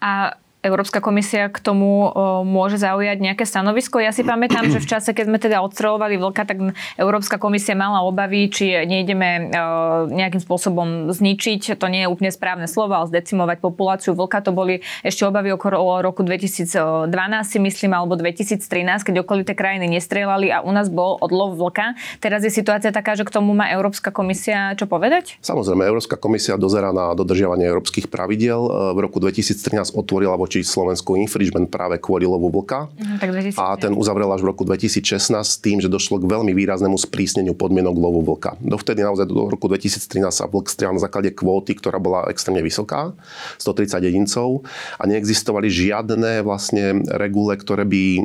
A 0.00 0.32
Európska 0.60 1.00
komisia 1.00 1.48
k 1.48 1.56
tomu 1.56 2.12
môže 2.44 2.76
zaujať 2.76 3.16
nejaké 3.16 3.48
stanovisko. 3.48 3.96
Ja 3.96 4.12
si 4.12 4.20
pamätám, 4.20 4.68
že 4.68 4.76
v 4.76 4.88
čase, 4.88 5.16
keď 5.16 5.24
sme 5.24 5.38
teda 5.40 5.64
odstrelovali 5.64 6.20
vlka, 6.20 6.44
tak 6.44 6.76
Európska 7.00 7.40
komisia 7.40 7.72
mala 7.72 8.04
obavy, 8.04 8.52
či 8.52 8.84
nejdeme 8.84 9.48
nejakým 10.12 10.42
spôsobom 10.44 11.08
zničiť, 11.16 11.80
to 11.80 11.86
nie 11.88 12.04
je 12.04 12.12
úplne 12.12 12.28
správne 12.28 12.68
slovo, 12.68 12.92
ale 12.92 13.08
zdecimovať 13.08 13.56
populáciu 13.64 14.12
vlka. 14.12 14.44
To 14.44 14.52
boli 14.52 14.84
ešte 15.00 15.24
obavy 15.24 15.48
okolo 15.56 16.04
roku 16.04 16.20
2012, 16.20 17.08
si 17.44 17.58
myslím, 17.58 17.96
alebo 17.96 18.20
2013, 18.20 18.60
keď 19.00 19.24
okolité 19.24 19.56
krajiny 19.56 19.88
nestrelali 19.88 20.52
a 20.52 20.60
u 20.60 20.72
nás 20.76 20.92
bol 20.92 21.16
odlov 21.24 21.56
vlka. 21.56 21.96
Teraz 22.20 22.44
je 22.44 22.52
situácia 22.52 22.92
taká, 22.92 23.16
že 23.16 23.24
k 23.24 23.32
tomu 23.32 23.56
má 23.56 23.72
Európska 23.72 24.12
komisia 24.12 24.76
čo 24.76 24.84
povedať? 24.84 25.40
Samozrejme, 25.40 25.88
Európska 25.88 26.20
komisia 26.20 26.60
dozera 26.60 26.92
na 26.92 27.16
dodržiavanie 27.16 27.64
európskych 27.64 28.12
pravidiel. 28.12 28.92
V 28.92 28.98
roku 29.00 29.22
2013 29.24 29.96
otvorila 29.96 30.36
vo 30.36 30.49
voči 30.50 30.66
Slovensku 30.66 31.14
infringement 31.14 31.70
práve 31.70 32.02
kvôli 32.02 32.26
lovu 32.26 32.50
vlka. 32.50 32.90
Tak 33.22 33.30
a 33.54 33.78
ten 33.78 33.94
uzavrel 33.94 34.26
až 34.34 34.42
v 34.42 34.50
roku 34.50 34.66
2016 34.66 35.30
s 35.38 35.62
tým, 35.62 35.78
že 35.78 35.86
došlo 35.86 36.18
k 36.18 36.26
veľmi 36.26 36.50
výraznému 36.50 36.98
sprísneniu 36.98 37.54
podmienok 37.54 37.94
lovu 37.94 38.26
vlka. 38.26 38.58
Dovtedy 38.58 39.06
naozaj 39.06 39.30
do 39.30 39.46
roku 39.46 39.70
2013 39.70 40.26
sa 40.34 40.50
vlk 40.50 40.66
strieľal 40.66 40.98
na 40.98 41.06
základe 41.06 41.30
kvóty, 41.30 41.78
ktorá 41.78 42.02
bola 42.02 42.26
extrémne 42.26 42.66
vysoká, 42.66 43.14
130 43.62 44.02
jedincov 44.10 44.66
a 44.98 45.06
neexistovali 45.06 45.70
žiadne 45.70 46.42
vlastne 46.42 47.06
regule, 47.14 47.54
ktoré 47.54 47.86
by 47.86 48.02
e, 48.18 48.20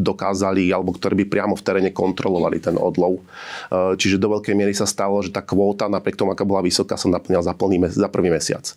dokázali 0.00 0.72
alebo 0.72 0.96
ktoré 0.96 1.12
by 1.12 1.28
priamo 1.28 1.60
v 1.60 1.64
teréne 1.66 1.90
kontrolovali 1.92 2.56
ten 2.56 2.80
odlov. 2.80 3.20
E, 3.20 4.00
čiže 4.00 4.16
do 4.16 4.32
veľkej 4.32 4.56
miery 4.56 4.72
sa 4.72 4.88
stalo, 4.88 5.20
že 5.20 5.28
tá 5.28 5.44
kvóta 5.44 5.92
napriek 5.92 6.16
tomu, 6.16 6.32
aká 6.32 6.48
bola 6.48 6.64
vysoká, 6.64 6.96
sa 6.96 7.12
naplnila 7.12 7.44
za, 7.44 7.52
plný, 7.52 7.84
za 7.92 8.08
prvý 8.08 8.32
mesiac. 8.32 8.64
E, 8.64 8.74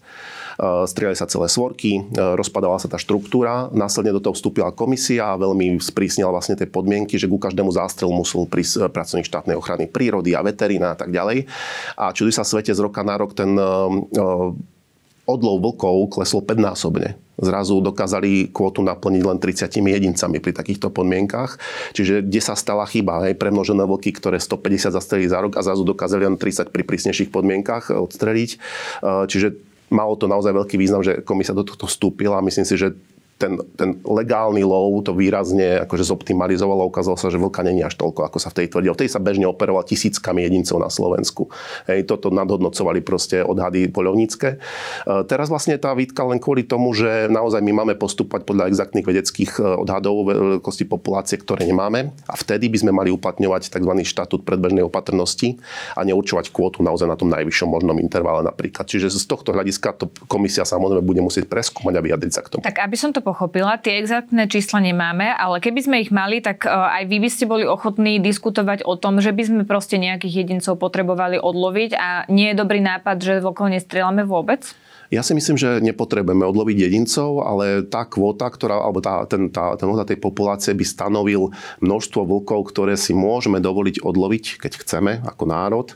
strieľali 0.84 1.16
sa 1.16 1.32
celé 1.32 1.48
svorky, 1.48 2.04
rozpadala 2.18 2.76
sa 2.82 2.89
tá 2.90 2.98
štruktúra. 2.98 3.70
Následne 3.72 4.12
do 4.12 4.22
toho 4.22 4.34
vstúpila 4.34 4.74
komisia 4.74 5.32
a 5.32 5.40
veľmi 5.40 5.78
sprísnila 5.78 6.34
vlastne 6.34 6.58
tie 6.58 6.66
podmienky, 6.66 7.16
že 7.16 7.30
ku 7.30 7.38
každému 7.38 7.70
zástrelu 7.70 8.12
musel 8.12 8.50
prísť 8.50 8.74
eh, 8.84 8.90
pracovník 8.90 9.30
štátnej 9.30 9.56
ochrany 9.56 9.86
prírody 9.86 10.34
a 10.34 10.42
veterína 10.42 10.94
a 10.94 10.98
tak 10.98 11.14
ďalej. 11.14 11.46
A 11.96 12.12
čuduj 12.12 12.36
sa 12.36 12.44
svete 12.44 12.74
z 12.74 12.82
roka 12.82 13.06
na 13.06 13.16
rok 13.16 13.38
ten 13.38 13.54
uh, 13.56 14.52
odlov 15.30 15.62
vlkov 15.62 16.10
klesol 16.10 16.42
5-násobne. 16.42 17.14
Zrazu 17.40 17.80
dokázali 17.80 18.52
kvotu 18.52 18.84
naplniť 18.84 19.24
len 19.24 19.38
30 19.40 19.72
jedincami 19.72 20.44
pri 20.44 20.52
takýchto 20.52 20.92
podmienkach. 20.92 21.56
Čiže 21.96 22.26
kde 22.26 22.42
sa 22.44 22.58
stala 22.58 22.84
chyba? 22.84 23.24
Hej, 23.24 23.40
premnožené 23.40 23.86
vlky, 23.88 24.12
ktoré 24.12 24.42
150 24.42 24.92
zastrelili 24.92 25.32
za 25.32 25.40
rok 25.40 25.56
a 25.56 25.64
zrazu 25.64 25.88
dokázali 25.88 26.28
len 26.28 26.36
30 26.36 26.74
pri 26.74 26.84
prísnejších 26.84 27.32
podmienkach 27.32 27.96
odstreliť. 27.96 28.50
Čiže 29.32 29.69
malo 29.90 30.16
to 30.16 30.26
naozaj 30.30 30.54
veľký 30.54 30.76
význam, 30.78 31.02
že 31.04 31.22
komisia 31.26 31.58
do 31.58 31.66
tohto 31.66 31.90
vstúpila 31.90 32.40
a 32.40 32.46
myslím 32.46 32.66
si, 32.66 32.78
že 32.78 32.96
ten, 33.40 33.56
ten 33.80 34.04
legálny 34.04 34.68
lov 34.68 35.08
to 35.08 35.16
výrazne 35.16 35.80
akože 35.88 36.04
zoptimalizovalo. 36.12 36.92
Ukázalo 36.92 37.16
sa, 37.16 37.32
že 37.32 37.40
vlka 37.40 37.64
není 37.64 37.80
až 37.80 37.96
toľko, 37.96 38.28
ako 38.28 38.38
sa 38.38 38.52
v 38.52 38.62
tej 38.62 38.68
tvrdilo. 38.76 38.94
V 39.00 39.08
tej 39.08 39.16
sa 39.16 39.24
bežne 39.24 39.48
operoval 39.48 39.88
tisíckami 39.88 40.44
jedincov 40.44 40.84
na 40.84 40.92
Slovensku. 40.92 41.48
Hej, 41.88 42.04
toto 42.04 42.36
nadhodnocovali 42.36 43.00
proste 43.00 43.40
odhady 43.40 43.88
poľovnícke. 43.88 44.48
E, 44.52 44.58
teraz 45.32 45.48
vlastne 45.48 45.80
tá 45.80 45.96
výtka 45.96 46.28
len 46.28 46.44
kvôli 46.44 46.68
tomu, 46.68 46.92
že 46.92 47.32
naozaj 47.32 47.64
my 47.64 47.72
máme 47.80 47.96
postupovať 47.96 48.44
podľa 48.44 48.68
exaktných 48.76 49.08
vedeckých 49.08 49.52
e, 49.56 49.88
odhadov 49.88 50.28
veľkosti 50.28 50.84
populácie, 50.84 51.40
ktoré 51.40 51.64
nemáme. 51.64 52.12
A 52.28 52.36
vtedy 52.36 52.68
by 52.68 52.78
sme 52.84 52.92
mali 52.92 53.08
uplatňovať 53.16 53.72
tzv. 53.72 53.94
štatút 54.04 54.44
predbežnej 54.44 54.84
opatrnosti 54.84 55.56
a 55.96 56.04
neurčovať 56.04 56.52
kvótu 56.52 56.84
naozaj 56.84 57.08
na 57.08 57.16
tom 57.16 57.32
najvyššom 57.32 57.72
možnom 57.72 57.96
intervale 58.04 58.44
napríklad. 58.44 58.84
Čiže 58.84 59.08
z 59.16 59.24
tohto 59.24 59.56
hľadiska 59.56 59.96
to 59.96 60.12
komisia 60.28 60.68
samozrejme 60.68 61.08
bude 61.08 61.24
musieť 61.24 61.48
preskúmať 61.48 61.96
a 61.96 62.02
vyjadriť 62.04 62.32
sa 62.36 62.42
k 62.44 62.48
tomu. 62.52 62.62
Tak 62.68 62.84
aby 62.84 63.00
som 63.00 63.16
to 63.16 63.29
pochopila, 63.30 63.78
tie 63.78 64.02
exaktné 64.02 64.50
čísla 64.50 64.82
nemáme, 64.82 65.30
ale 65.30 65.62
keby 65.62 65.80
sme 65.86 66.02
ich 66.02 66.10
mali, 66.10 66.42
tak 66.42 66.66
e, 66.66 66.74
aj 66.74 67.06
vy 67.06 67.18
by 67.22 67.30
ste 67.30 67.46
boli 67.46 67.62
ochotní 67.70 68.18
diskutovať 68.18 68.82
o 68.90 68.98
tom, 68.98 69.22
že 69.22 69.30
by 69.30 69.44
sme 69.46 69.62
proste 69.70 70.02
nejakých 70.02 70.42
jedincov 70.42 70.82
potrebovali 70.82 71.38
odloviť 71.38 71.92
a 71.94 72.26
nie 72.34 72.50
je 72.50 72.58
dobrý 72.58 72.82
nápad, 72.82 73.22
že 73.22 73.34
vlkov 73.46 73.70
nestrieľame 73.70 74.26
vôbec? 74.26 74.66
Ja 75.10 75.26
si 75.26 75.34
myslím, 75.34 75.58
že 75.58 75.82
nepotrebujeme 75.82 76.46
odloviť 76.46 76.86
jedincov, 76.86 77.42
ale 77.42 77.82
tá 77.82 78.06
kvota, 78.06 78.46
ktorá, 78.46 78.78
alebo 78.78 79.02
tá, 79.02 79.26
ten, 79.26 79.50
tá, 79.50 79.74
ten 79.74 79.90
tej 80.06 80.22
populácie 80.22 80.78
by 80.78 80.86
stanovil 80.86 81.50
množstvo 81.82 82.30
vlkov, 82.30 82.70
ktoré 82.70 82.94
si 82.94 83.18
môžeme 83.18 83.58
dovoliť 83.58 84.06
odloviť, 84.06 84.62
keď 84.62 84.72
chceme, 84.86 85.12
ako 85.26 85.44
národ, 85.50 85.88
e, 85.90 85.96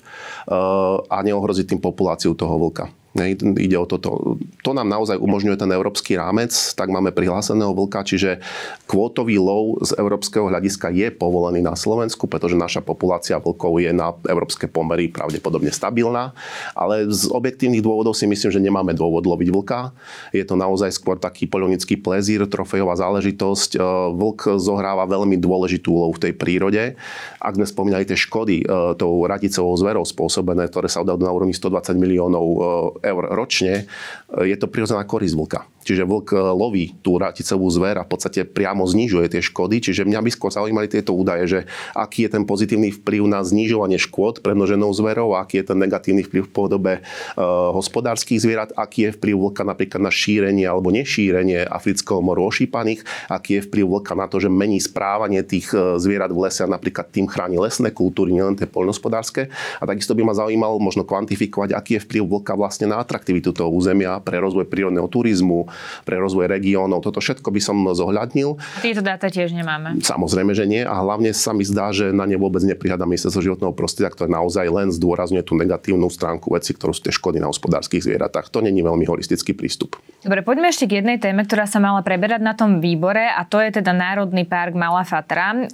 a 1.09 1.17
neohroziť 1.21 1.77
tým 1.77 1.81
populáciu 1.81 2.33
toho 2.33 2.57
vlka. 2.57 3.02
Ide 3.13 3.77
o 3.77 3.85
toto. 3.85 4.41
To 4.65 4.71
nám 4.73 4.89
naozaj 4.89 5.21
umožňuje 5.21 5.53
ten 5.53 5.69
európsky 5.69 6.17
rámec, 6.17 6.49
tak 6.73 6.89
máme 6.89 7.13
prihláseného 7.13 7.69
vlka, 7.69 8.01
čiže 8.01 8.41
kvótový 8.89 9.37
lov 9.37 9.85
z 9.85 9.93
európskeho 10.01 10.49
hľadiska 10.49 10.89
je 10.89 11.13
povolený 11.13 11.61
na 11.61 11.77
Slovensku, 11.77 12.25
pretože 12.25 12.57
naša 12.57 12.81
populácia 12.81 13.37
vlkov 13.37 13.85
je 13.85 13.93
na 13.93 14.17
európske 14.25 14.65
pomery 14.65 15.13
pravdepodobne 15.13 15.69
stabilná, 15.69 16.33
ale 16.73 17.05
z 17.05 17.29
objektívnych 17.29 17.85
dôvodov 17.85 18.17
si 18.17 18.25
myslím, 18.25 18.49
že 18.49 18.57
nemáme 18.57 18.97
dôvod 18.97 19.29
loviť 19.29 19.49
vlka. 19.53 19.93
Je 20.33 20.41
to 20.41 20.57
naozaj 20.57 20.89
skôr 20.89 21.21
taký 21.21 21.45
poľovnický 21.45 22.01
plezír, 22.01 22.49
trofejová 22.49 22.97
záležitosť. 22.97 23.77
E, 23.77 23.79
vlk 24.17 24.57
zohráva 24.57 25.05
veľmi 25.05 25.37
dôležitú 25.37 25.93
úlohu 25.93 26.17
v 26.17 26.29
tej 26.29 26.33
prírode. 26.33 26.97
Ak 27.37 27.53
sme 27.53 27.69
spomínali 27.69 28.09
tie 28.09 28.17
škody 28.17 28.63
e, 28.63 28.65
tou 28.97 29.21
radicovou 29.29 29.77
zverou 29.77 30.01
spôsobené, 30.01 30.65
ktoré 30.65 30.89
sa 30.89 31.05
odhadujú 31.05 31.29
na 31.29 31.35
úrovni 31.35 31.53
120 31.53 31.93
miliónov 31.93 32.45
e, 32.45 32.57
eur 33.03 33.23
ročne, 33.35 33.85
je 34.31 34.55
to 34.55 34.71
prirodzená 34.71 35.03
korisť 35.03 35.35
vlka. 35.35 35.59
Čiže 35.83 36.07
vlk 36.07 36.29
e, 36.33 36.37
loví 36.39 36.85
tú 37.03 37.19
raticovú 37.19 37.67
zver 37.69 37.99
a 37.99 38.07
v 38.07 38.09
podstate 38.09 38.47
priamo 38.47 38.87
znižuje 38.87 39.27
tie 39.27 39.41
škody. 39.43 39.83
Čiže 39.83 40.07
mňa 40.07 40.19
by 40.23 40.29
skôr 40.31 40.51
zaujímali 40.51 40.87
tieto 40.87 41.11
údaje, 41.11 41.43
že 41.45 41.59
aký 41.93 42.25
je 42.27 42.39
ten 42.39 42.43
pozitívny 42.47 42.95
vplyv 43.03 43.27
na 43.27 43.43
znižovanie 43.43 43.99
škôd 43.99 44.39
premnoženou 44.39 44.89
zverou, 44.95 45.35
aký 45.35 45.61
je 45.61 45.65
ten 45.69 45.77
negatívny 45.77 46.23
vplyv 46.23 46.47
v 46.47 46.51
podobe 46.51 46.93
uh, 46.99 47.71
hospodárskych 47.75 48.39
zvierat, 48.39 48.71
aký 48.75 49.09
je 49.09 49.15
vplyv 49.19 49.35
vlka 49.49 49.63
napríklad 49.67 50.01
na 50.01 50.11
šírenie 50.13 50.65
alebo 50.65 50.89
nešírenie 50.93 51.67
afrického 51.67 52.23
moru 52.23 52.47
ošípaných, 52.47 53.03
aký 53.27 53.59
je 53.59 53.65
vplyv 53.67 53.85
vlka 53.99 54.13
na 54.15 54.25
to, 54.31 54.39
že 54.39 54.49
mení 54.51 54.79
správanie 54.79 55.41
tých 55.43 55.73
e, 55.73 55.97
zvierat 55.99 56.31
v 56.31 56.47
lese 56.47 56.61
a 56.63 56.69
napríklad 56.69 57.09
tým 57.09 57.27
chráni 57.27 57.57
lesné 57.57 57.89
kultúry, 57.89 58.31
nielen 58.31 58.55
tie 58.55 58.69
poľnohospodárske. 58.69 59.49
A 59.81 59.83
takisto 59.83 60.13
by 60.13 60.21
ma 60.23 60.33
zaujímalo 60.37 60.77
možno 60.77 61.03
kvantifikovať, 61.03 61.73
aký 61.73 61.97
je 61.97 62.03
vplyv 62.05 62.23
vlka 62.39 62.53
vlastne 62.55 62.87
na 62.89 63.01
atraktivitu 63.01 63.51
toho 63.51 63.73
územia 63.73 64.21
pre 64.21 64.37
rozvoj 64.39 64.69
prírodného 64.69 65.09
turizmu, 65.09 65.67
pre 66.03 66.19
rozvoj 66.19 66.49
regiónov. 66.49 67.03
Toto 67.03 67.23
všetko 67.23 67.49
by 67.49 67.61
som 67.61 67.77
zohľadnil. 67.91 68.57
Tieto 68.81 69.01
dáta 69.01 69.27
tiež 69.29 69.53
nemáme. 69.55 69.99
Samozrejme, 70.03 70.51
že 70.53 70.65
nie. 70.69 70.83
A 70.83 70.99
hlavne 71.01 71.31
sa 71.35 71.51
mi 71.51 71.65
zdá, 71.65 71.89
že 71.91 72.11
na 72.11 72.23
ne 72.23 72.37
vôbec 72.37 72.61
neprihľadá 72.63 73.05
ministerstvo 73.05 73.41
životného 73.43 73.73
prostredia, 73.75 74.13
ktoré 74.13 74.29
naozaj 74.31 74.65
len 74.69 74.89
zdôrazňuje 74.93 75.43
tú 75.45 75.53
negatívnu 75.57 76.07
stránku 76.07 76.53
veci, 76.53 76.71
ktorú 76.75 76.91
sú 76.95 77.07
tie 77.07 77.13
škody 77.13 77.41
na 77.41 77.49
hospodárskych 77.49 78.05
zvieratách. 78.05 78.49
To 78.53 78.61
není 78.63 78.81
veľmi 78.83 79.05
holistický 79.07 79.53
prístup. 79.53 79.99
Dobre, 80.23 80.39
poďme 80.45 80.71
ešte 80.71 80.87
k 80.87 81.03
jednej 81.03 81.19
téme, 81.19 81.43
ktorá 81.43 81.67
sa 81.67 81.83
mala 81.83 81.99
preberať 81.99 82.39
na 82.39 82.55
tom 82.55 82.79
výbore 82.79 83.27
a 83.27 83.43
to 83.43 83.59
je 83.59 83.83
teda 83.83 83.91
Národný 83.91 84.47
park 84.47 84.71
Malá 84.71 85.03
Fatra. 85.03 85.51
Ehm, 85.51 85.67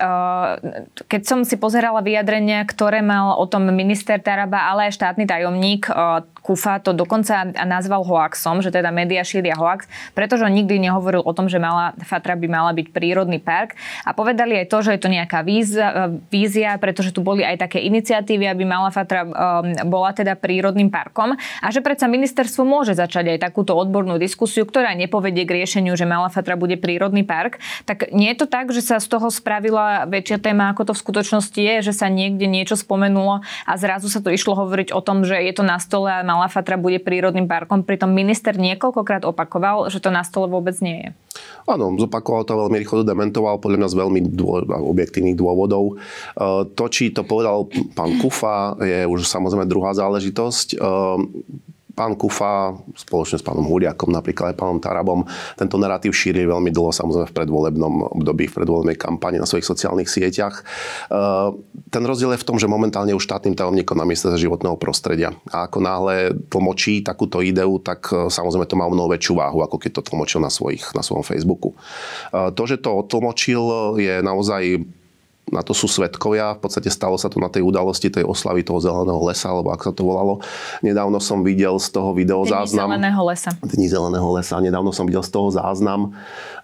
keď 1.05 1.21
som 1.25 1.39
si 1.45 1.55
pozerala 1.57 2.01
vyjadrenia, 2.01 2.65
ktoré 2.65 3.05
mal 3.05 3.37
o 3.37 3.45
tom 3.45 3.69
minister 3.69 4.17
Taraba, 4.17 4.69
ale 4.69 4.89
aj 4.89 4.97
štátny 4.97 5.29
tajomník 5.29 5.85
Kufa 6.41 6.79
to 6.79 6.95
dokonca 6.95 7.47
nazval 7.67 8.03
hoaxom, 8.03 8.63
že 8.63 8.71
teda 8.71 8.89
média 8.89 9.21
šíria 9.21 9.55
hoax, 9.55 9.85
pretože 10.15 10.45
on 10.45 10.53
nikdy 10.53 10.79
nehovoril 10.79 11.21
o 11.23 11.33
tom, 11.35 11.51
že 11.51 11.61
Malá 11.61 11.93
Fatra 12.03 12.33
by 12.39 12.47
mala 12.47 12.71
byť 12.73 12.87
prírodný 12.91 13.37
park 13.39 13.75
a 14.03 14.11
povedali 14.15 14.59
aj 14.63 14.67
to, 14.71 14.77
že 14.81 14.91
je 14.95 15.01
to 15.01 15.09
nejaká 15.11 15.43
vízia, 15.43 16.13
vízia 16.31 16.79
pretože 16.79 17.11
tu 17.11 17.21
boli 17.21 17.43
aj 17.43 17.69
také 17.69 17.83
iniciatívy, 17.83 18.47
aby 18.47 18.63
Malá 18.63 18.89
Fatra 18.89 19.25
um, 19.25 19.31
bola 19.87 20.15
teda 20.15 20.35
prírodným 20.39 20.89
parkom 20.89 21.35
a 21.35 21.67
že 21.69 21.83
predsa 21.83 22.07
ministerstvo 22.07 22.63
môže 22.63 22.95
začať 22.95 23.37
aj 23.37 23.43
takúto 23.43 23.75
odbornú 23.75 24.17
diskusiu, 24.17 24.63
ktorá 24.63 24.95
nepovedie 24.95 25.43
k 25.43 25.63
riešeniu, 25.63 25.93
že 25.95 26.07
Malá 26.07 26.31
Fatra 26.31 26.55
bude 26.55 26.79
prírodný 26.79 27.23
park. 27.23 27.61
Tak 27.85 28.11
nie 28.15 28.31
je 28.33 28.43
to 28.43 28.47
tak, 28.47 28.71
že 28.71 28.81
sa 28.81 28.97
z 28.97 29.07
toho 29.11 29.27
spravila 29.29 30.07
väčšia 30.09 30.37
téma, 30.41 30.71
ako 30.73 30.91
to 30.91 30.93
v 30.95 31.01
skutočnosti 31.03 31.59
je, 31.59 31.75
že 31.85 31.93
sa 31.93 32.07
niekde 32.09 32.47
niečo 32.47 32.79
spomenulo 32.79 33.41
a 33.65 33.71
zrazu 33.75 34.07
sa 34.07 34.23
to 34.23 34.31
išlo 34.33 34.55
hovoriť 34.55 34.95
o 34.95 35.01
tom, 35.03 35.27
že 35.27 35.37
je 35.37 35.53
to 35.53 35.63
na 35.63 35.77
stole 35.77 36.09
a 36.09 36.25
Malá 36.29 36.45
Fatra 36.45 36.77
bude 36.77 37.01
prírodným 37.01 37.49
parkom. 37.49 37.81
Pritom 37.81 38.13
minister 38.13 38.53
niekoľkokrát 38.53 39.25
opakoval, 39.25 39.89
že 39.89 39.97
to 39.97 40.13
na 40.13 40.21
stole 40.21 40.45
vôbec 40.45 40.77
nie 40.85 41.01
je. 41.01 41.09
Áno, 41.65 41.97
zopakoval 41.97 42.45
to 42.45 42.53
veľmi 42.53 42.77
rýchlo, 42.85 43.01
dementoval 43.01 43.57
podľa 43.57 43.89
nás 43.89 43.97
veľmi 43.97 44.21
dô, 44.37 44.61
objektívnych 44.69 45.33
dôvodov. 45.33 45.97
E, 45.97 46.69
to, 46.77 46.85
či 46.93 47.09
to 47.09 47.25
povedal 47.25 47.65
pán 47.97 48.21
Kufa, 48.21 48.77
je 48.77 49.09
už 49.09 49.25
samozrejme 49.25 49.65
druhá 49.65 49.97
záležitosť. 49.97 50.67
E, 50.73 50.77
pán 51.99 52.15
Kufa 52.15 52.71
spoločne 52.95 53.35
s 53.35 53.43
pánom 53.43 53.67
Huliakom, 53.67 54.07
napríklad 54.07 54.55
aj 54.55 54.55
pánom 54.55 54.79
Tarabom, 54.79 55.27
tento 55.59 55.75
narratív 55.75 56.15
šíri 56.15 56.47
veľmi 56.47 56.71
dlho, 56.71 56.95
samozrejme 56.95 57.27
v 57.27 57.35
predvolebnom 57.35 58.15
období, 58.15 58.47
v 58.47 58.55
predvolebnej 58.55 58.95
kampani 58.95 59.35
na 59.35 59.43
svojich 59.43 59.67
sociálnych 59.67 60.07
sieťach. 60.07 60.63
Ten 61.91 62.03
rozdiel 62.07 62.39
je 62.39 62.39
v 62.39 62.47
tom, 62.47 62.55
že 62.55 62.71
momentálne 62.71 63.11
už 63.11 63.27
štátnym 63.27 63.59
tajomníkom 63.59 63.99
na 63.99 64.07
mieste 64.07 64.31
životného 64.31 64.79
prostredia. 64.79 65.35
A 65.51 65.67
ako 65.67 65.83
náhle 65.83 66.15
tlmočí 66.47 67.03
takúto 67.03 67.43
ideu, 67.43 67.75
tak 67.83 68.07
samozrejme 68.07 68.63
to 68.63 68.79
má 68.79 68.87
mnoho 68.87 69.11
väčšiu 69.11 69.35
váhu, 69.35 69.59
ako 69.59 69.75
keď 69.75 69.99
to 69.99 70.07
tlmočil 70.07 70.39
na, 70.39 70.47
svojich, 70.47 70.95
na 70.95 71.03
svojom 71.03 71.27
Facebooku. 71.27 71.75
To, 72.31 72.63
že 72.63 72.79
to 72.79 72.95
otlmočil, 72.95 73.99
je 73.99 74.23
naozaj 74.23 74.87
na 75.49 75.65
to 75.65 75.73
sú 75.73 75.89
svetkovia. 75.89 76.57
V 76.57 76.69
podstate 76.69 76.93
stalo 76.93 77.17
sa 77.17 77.27
to 77.27 77.41
na 77.41 77.49
tej 77.49 77.65
udalosti 77.65 78.13
tej 78.13 78.25
oslavy 78.25 78.61
toho 78.61 78.77
zeleného 78.77 79.19
lesa, 79.25 79.49
alebo 79.49 79.73
ako 79.73 79.83
sa 79.89 79.93
to 79.93 80.03
volalo. 80.05 80.33
Nedávno 80.85 81.17
som 81.17 81.41
videl 81.41 81.75
z 81.81 81.89
toho 81.89 82.13
video 82.13 82.45
Dní 82.45 82.53
záznam. 82.53 82.93
zeleného 82.93 83.21
lesa. 83.25 83.51
Dní 83.65 83.87
zeleného 83.89 84.29
lesa. 84.29 84.61
Nedávno 84.61 84.93
som 84.93 85.09
videl 85.09 85.25
z 85.25 85.31
toho 85.33 85.49
záznam, 85.49 86.13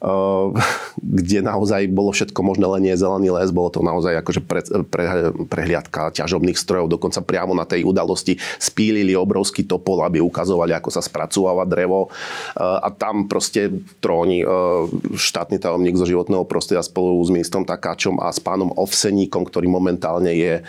uh, 0.06 0.54
kde 1.02 1.42
naozaj 1.42 1.90
bolo 1.90 2.14
všetko 2.14 2.40
možné, 2.46 2.66
len 2.70 2.82
nie 2.86 2.96
zelený 2.96 3.34
les. 3.34 3.50
Bolo 3.50 3.74
to 3.74 3.82
naozaj 3.82 4.22
akože 4.22 4.42
pre, 4.46 4.62
pre, 4.86 5.34
prehliadka 5.50 6.14
ťažobných 6.14 6.58
strojov. 6.58 6.94
Dokonca 6.94 7.26
priamo 7.26 7.58
na 7.58 7.66
tej 7.66 7.84
udalosti 7.84 8.38
spílili 8.62 9.18
obrovský 9.18 9.66
topol, 9.66 10.06
aby 10.06 10.22
ukazovali, 10.22 10.78
ako 10.78 10.94
sa 10.94 11.02
spracováva 11.02 11.66
drevo. 11.66 12.14
Uh, 12.54 12.80
a 12.86 12.94
tam 12.94 13.26
proste 13.26 13.74
tróni 13.98 14.46
uh, 14.46 14.86
štátny 15.18 15.58
tajomník 15.58 15.98
zo 15.98 16.06
životného 16.06 16.46
prostredia 16.46 16.86
spolu 16.86 17.18
s 17.26 17.34
ministrom 17.34 17.66
Takáčom 17.66 18.22
a 18.22 18.30
s 18.30 18.38
pánom 18.38 18.75
Ovseníkom, 18.76 19.48
ktorý 19.48 19.72
momentálne 19.72 20.36
je 20.36 20.54
e, 20.60 20.64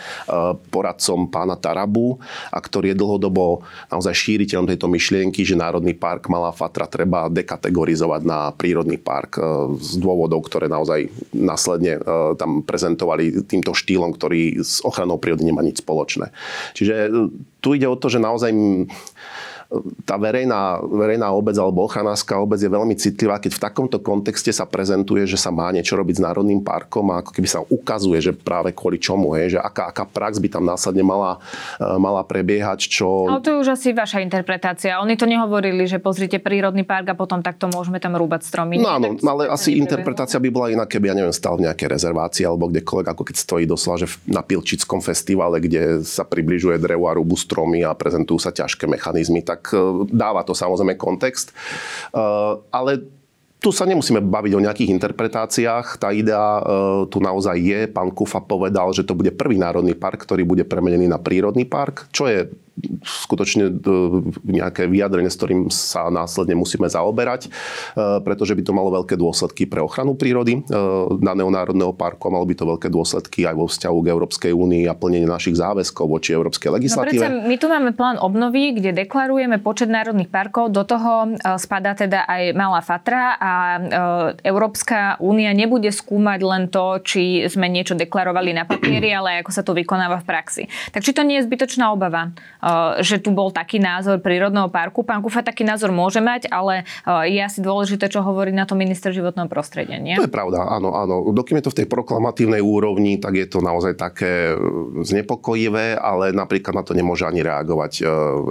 poradcom 0.71 1.27
pána 1.27 1.59
Tarabu 1.59 2.17
a 2.49 2.57
ktorý 2.57 2.95
je 2.95 2.99
dlhodobo 2.99 3.67
naozaj 3.91 4.15
šíriteľom 4.15 4.65
tejto 4.67 4.87
myšlienky, 4.87 5.43
že 5.43 5.59
Národný 5.59 5.93
park 5.93 6.31
Malá 6.31 6.55
Fatra 6.55 6.87
treba 6.87 7.27
dekategorizovať 7.27 8.21
na 8.23 8.51
prírodný 8.55 8.97
park 8.97 9.37
e, 9.37 9.41
z 9.77 9.99
dôvodov, 9.99 10.47
ktoré 10.47 10.71
naozaj 10.71 11.11
následne 11.35 11.99
e, 11.99 12.01
tam 12.39 12.63
prezentovali 12.63 13.43
týmto 13.45 13.75
štýlom, 13.75 14.15
ktorý 14.15 14.63
s 14.63 14.79
ochranou 14.81 15.19
prírody 15.19 15.45
nemá 15.45 15.61
nič 15.61 15.83
spoločné. 15.83 16.31
Čiže 16.73 17.11
tu 17.59 17.75
ide 17.75 17.87
o 17.91 17.99
to, 17.99 18.07
že 18.07 18.23
naozaj 18.23 18.51
tá 20.07 20.15
verejná, 20.15 20.79
verejná 20.79 21.27
obec 21.35 21.59
alebo 21.59 21.83
ochranárska 21.83 22.39
obec 22.39 22.55
je 22.63 22.71
veľmi 22.71 22.95
citlivá, 22.95 23.35
keď 23.43 23.59
v 23.59 23.63
takomto 23.67 23.99
kontexte 23.99 24.55
sa 24.55 24.63
prezentuje, 24.63 25.27
že 25.27 25.35
sa 25.35 25.51
má 25.51 25.67
niečo 25.75 25.99
robiť 25.99 26.19
s 26.19 26.23
Národným 26.23 26.63
parkom 26.63 27.11
a 27.11 27.19
ako 27.19 27.35
keby 27.35 27.47
sa 27.51 27.59
ukazuje, 27.67 28.23
že 28.23 28.31
práve 28.31 28.71
kvôli 28.71 28.95
čomu, 28.95 29.35
je, 29.35 29.55
že 29.55 29.59
aká, 29.59 29.91
aká 29.91 30.07
prax 30.07 30.39
by 30.39 30.47
tam 30.47 30.63
následne 30.63 31.03
mala, 31.03 31.43
e, 31.79 31.99
mala 31.99 32.23
prebiehať, 32.23 32.87
čo... 32.87 33.27
Ale 33.27 33.43
to 33.43 33.51
je 33.55 33.57
už 33.67 33.69
asi 33.75 33.91
vaša 33.91 34.23
interpretácia. 34.23 35.03
Oni 35.03 35.19
to 35.19 35.27
nehovorili, 35.27 35.83
že 35.83 35.99
pozrite 35.99 36.39
prírodný 36.39 36.87
park 36.87 37.11
a 37.11 37.15
potom 37.19 37.43
takto 37.43 37.67
môžeme 37.67 37.99
tam 37.99 38.15
rúbať 38.15 38.47
stromy. 38.47 38.79
No 38.79 38.87
áno, 38.87 39.19
ale 39.19 39.51
asi 39.51 39.75
interpretácia 39.75 40.39
by 40.39 40.47
bola 40.47 40.71
iná, 40.71 40.87
keby, 40.87 41.11
ja 41.11 41.15
neviem, 41.19 41.35
stal 41.35 41.59
v 41.59 41.67
nejakej 41.67 41.91
rezervácii 41.91 42.47
alebo 42.47 42.71
kdekoľvek, 42.71 43.07
ako 43.11 43.23
keď 43.27 43.35
stojí 43.35 43.65
doslova, 43.67 43.99
že 43.99 44.07
na 44.31 44.39
Pilčickom 44.39 45.03
festivale, 45.03 45.59
kde 45.59 46.07
sa 46.07 46.23
približuje 46.23 46.79
drevo 46.79 47.11
a 47.11 47.15
rúbu 47.19 47.35
stromy 47.35 47.83
a 47.83 47.91
prezentujú 47.91 48.39
sa 48.39 48.55
ťažké 48.55 48.87
mechanizmy, 48.87 49.43
tak 49.43 49.56
tak 49.57 49.73
e, 49.73 50.05
dáva 50.13 50.45
to 50.45 50.53
samozrejme 50.53 50.93
kontext. 50.93 51.49
E, 51.49 51.53
ale 52.69 53.01
tu 53.57 53.73
sa 53.73 53.89
nemusíme 53.89 54.21
baviť 54.21 54.53
o 54.53 54.63
nejakých 54.63 54.93
interpretáciách. 54.93 55.97
Tá 55.97 56.13
idea 56.13 56.61
e, 56.61 56.63
tu 57.09 57.17
naozaj 57.17 57.57
je. 57.57 57.79
Pán 57.89 58.13
Kufa 58.13 58.37
povedal, 58.45 58.93
že 58.93 59.01
to 59.01 59.17
bude 59.17 59.33
prvý 59.33 59.57
národný 59.57 59.97
park, 59.97 60.29
ktorý 60.29 60.45
bude 60.45 60.61
premenený 60.61 61.09
na 61.09 61.17
prírodný 61.17 61.65
park, 61.65 62.05
čo 62.13 62.29
je 62.29 62.45
skutočne 63.01 63.69
e, 63.69 63.91
nejaké 64.45 64.85
vyjadrenie, 64.85 65.31
s 65.31 65.37
ktorým 65.39 65.61
sa 65.73 66.13
následne 66.13 66.53
musíme 66.53 66.85
zaoberať, 66.85 67.47
e, 67.47 67.49
pretože 68.21 68.53
by 68.53 68.61
to 68.61 68.75
malo 68.75 68.93
veľké 68.93 69.17
dôsledky 69.17 69.65
pre 69.65 69.81
ochranu 69.81 70.13
prírody 70.13 70.61
e, 70.61 70.71
daného 71.17 71.49
národného 71.49 71.93
parku 71.93 72.29
a 72.29 72.33
malo 72.37 72.45
by 72.45 72.55
to 72.55 72.65
veľké 72.69 72.87
dôsledky 72.93 73.49
aj 73.49 73.55
vo 73.57 73.65
vzťahu 73.65 73.97
k 74.01 74.07
Európskej 74.13 74.51
únii 74.53 74.83
a 74.85 74.93
plnenie 74.93 75.25
našich 75.25 75.57
záväzkov 75.57 76.05
voči 76.05 76.37
európskej 76.37 76.69
legislatíve. 76.77 77.25
No 77.25 77.49
my 77.49 77.55
tu 77.57 77.67
máme 77.67 77.91
plán 77.97 78.21
obnovy, 78.21 78.77
kde 78.77 78.93
deklarujeme 78.93 79.57
počet 79.59 79.89
národných 79.89 80.29
parkov, 80.29 80.69
do 80.69 80.85
toho 80.85 81.37
spadá 81.57 81.97
teda 81.97 82.29
aj 82.29 82.53
Malá 82.53 82.81
Fatra 82.85 83.37
a 83.39 83.53
Európska 84.45 85.17
únia 85.19 85.51
nebude 85.51 85.89
skúmať 85.89 86.39
len 86.45 86.63
to, 86.69 87.01
či 87.01 87.47
sme 87.49 87.71
niečo 87.71 87.97
deklarovali 87.97 88.53
na 88.53 88.63
papieri, 88.69 89.09
ale 89.11 89.41
ako 89.41 89.51
sa 89.51 89.65
to 89.65 89.73
vykonáva 89.73 90.21
v 90.21 90.25
praxi. 90.27 90.63
Tak 90.93 91.01
či 91.01 91.15
to 91.15 91.25
nie 91.25 91.41
je 91.41 91.47
zbytočná 91.47 91.89
obava? 91.89 92.31
Eh, 92.67 92.99
že 92.99 93.23
tu 93.23 93.31
bol 93.31 93.47
taký 93.47 93.79
názor 93.79 94.19
prírodného 94.19 94.67
parku. 94.67 94.99
Pán 94.99 95.23
Kufa 95.23 95.39
taký 95.39 95.63
názor 95.63 95.95
môže 95.95 96.19
mať, 96.19 96.51
ale 96.51 96.83
eh, 96.83 97.31
je 97.31 97.39
asi 97.39 97.59
dôležité, 97.63 98.11
čo 98.11 98.19
hovorí 98.19 98.51
na 98.51 98.67
to 98.67 98.75
minister 98.75 99.15
životného 99.15 99.47
prostredia, 99.47 99.95
nie? 99.95 100.19
To 100.19 100.27
je 100.27 100.31
pravda, 100.31 100.67
áno, 100.67 100.91
áno. 100.91 101.31
Dokým 101.31 101.63
je 101.63 101.71
to 101.71 101.73
v 101.73 101.79
tej 101.83 101.87
proklamatívnej 101.87 102.59
úrovni, 102.59 103.23
tak 103.23 103.39
je 103.39 103.47
to 103.47 103.63
naozaj 103.63 103.95
také 103.95 104.51
eh, 104.51 104.59
znepokojivé, 104.99 105.95
ale 105.95 106.35
napríklad 106.35 106.75
na 106.75 106.83
to 106.83 106.91
nemôže 106.91 107.23
ani 107.23 107.39
reagovať 107.39 108.03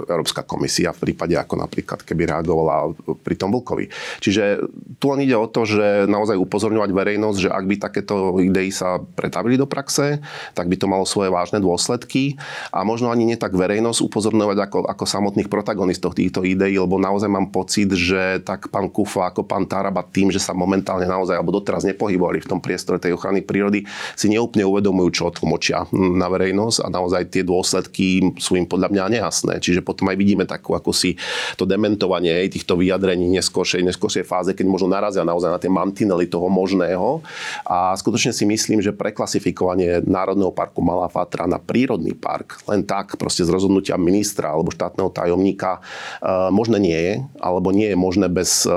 Európska 0.07 0.41
komisia 0.47 0.89
v 0.95 1.09
prípade, 1.09 1.37
ako 1.37 1.59
napríklad 1.61 2.01
keby 2.01 2.29
reagovala 2.33 2.93
pri 3.21 3.35
tom 3.37 3.53
Vlkovi. 3.53 3.89
Čiže 4.23 4.65
tu 4.97 5.13
len 5.13 5.21
ide 5.21 5.37
o 5.37 5.45
to, 5.45 5.67
že 5.67 6.09
naozaj 6.09 6.39
upozorňovať 6.39 6.89
verejnosť, 6.89 7.37
že 7.37 7.49
ak 7.51 7.65
by 7.65 7.75
takéto 7.77 8.15
idei 8.41 8.73
sa 8.73 8.97
pretavili 8.97 9.59
do 9.59 9.69
praxe, 9.69 10.23
tak 10.57 10.65
by 10.71 10.75
to 10.79 10.89
malo 10.89 11.05
svoje 11.05 11.29
vážne 11.29 11.61
dôsledky 11.61 12.39
a 12.73 12.81
možno 12.81 13.13
ani 13.13 13.27
nie 13.27 13.37
tak 13.37 13.53
verejnosť 13.53 14.06
upozorňovať 14.07 14.57
ako, 14.57 14.79
ako 14.87 15.03
samotných 15.03 15.51
protagonistov 15.51 16.15
týchto 16.15 16.47
ideí, 16.47 16.79
lebo 16.79 16.95
naozaj 16.97 17.27
mám 17.27 17.51
pocit, 17.51 17.91
že 17.91 18.39
tak 18.41 18.71
pán 18.71 18.87
Kufa 18.87 19.29
ako 19.29 19.43
pán 19.43 19.67
Taraba 19.67 20.01
tým, 20.07 20.31
že 20.31 20.39
sa 20.39 20.55
momentálne 20.55 21.05
naozaj 21.05 21.35
alebo 21.35 21.51
doteraz 21.51 21.83
nepohybovali 21.83 22.39
v 22.39 22.49
tom 22.49 22.59
priestore 22.63 22.97
tej 22.97 23.13
ochrany 23.13 23.43
prírody, 23.43 23.83
si 24.15 24.31
neúplne 24.31 24.63
uvedomujú, 24.63 25.09
čo 25.11 25.29
tlmočia 25.29 25.85
na 25.91 26.31
verejnosť 26.31 26.77
a 26.83 26.87
naozaj 26.87 27.23
tie 27.29 27.43
dôsledky 27.43 28.33
sú 28.39 28.55
im 28.55 28.65
podľa 28.65 28.89
mňa 28.95 29.03
nejasné. 29.19 29.59
Čiže 29.59 29.83
potom 29.83 30.07
aj 30.07 30.17
vidíme 30.17 30.47
takú 30.47 30.73
ako 30.73 30.95
si 30.95 31.19
to 31.59 31.67
dementovanie 31.67 32.47
aj 32.47 32.55
týchto 32.55 32.79
vyjadrení 32.79 33.27
neskôršej, 33.35 33.83
neskôršej 33.83 34.23
fáze, 34.23 34.55
keď 34.55 34.65
možno 34.69 34.87
narazia 34.87 35.27
naozaj 35.27 35.51
na 35.51 35.59
tie 35.59 35.69
mantinely 35.69 36.31
toho 36.31 36.47
možného. 36.47 37.19
A 37.67 37.91
skutočne 37.99 38.31
si 38.31 38.47
myslím, 38.47 38.79
že 38.79 38.95
preklasifikovanie 38.95 40.05
Národného 40.07 40.55
parku 40.55 40.79
Malá 40.79 41.11
Fatra 41.11 41.49
na 41.49 41.59
prírodný 41.59 42.15
park 42.15 42.63
len 42.69 42.85
tak 42.87 43.17
proste 43.19 43.43
z 43.43 43.49
rozhodnutia 43.51 43.96
ministra 43.99 44.53
alebo 44.53 44.71
štátneho 44.71 45.09
tajomníka 45.11 45.77
e, 45.77 46.49
možné 46.53 46.77
nie 46.77 46.99
je, 46.99 47.13
alebo 47.41 47.73
nie 47.75 47.91
je 47.91 47.97
možné 47.97 48.27
bez 48.31 48.63
e, 48.63 48.71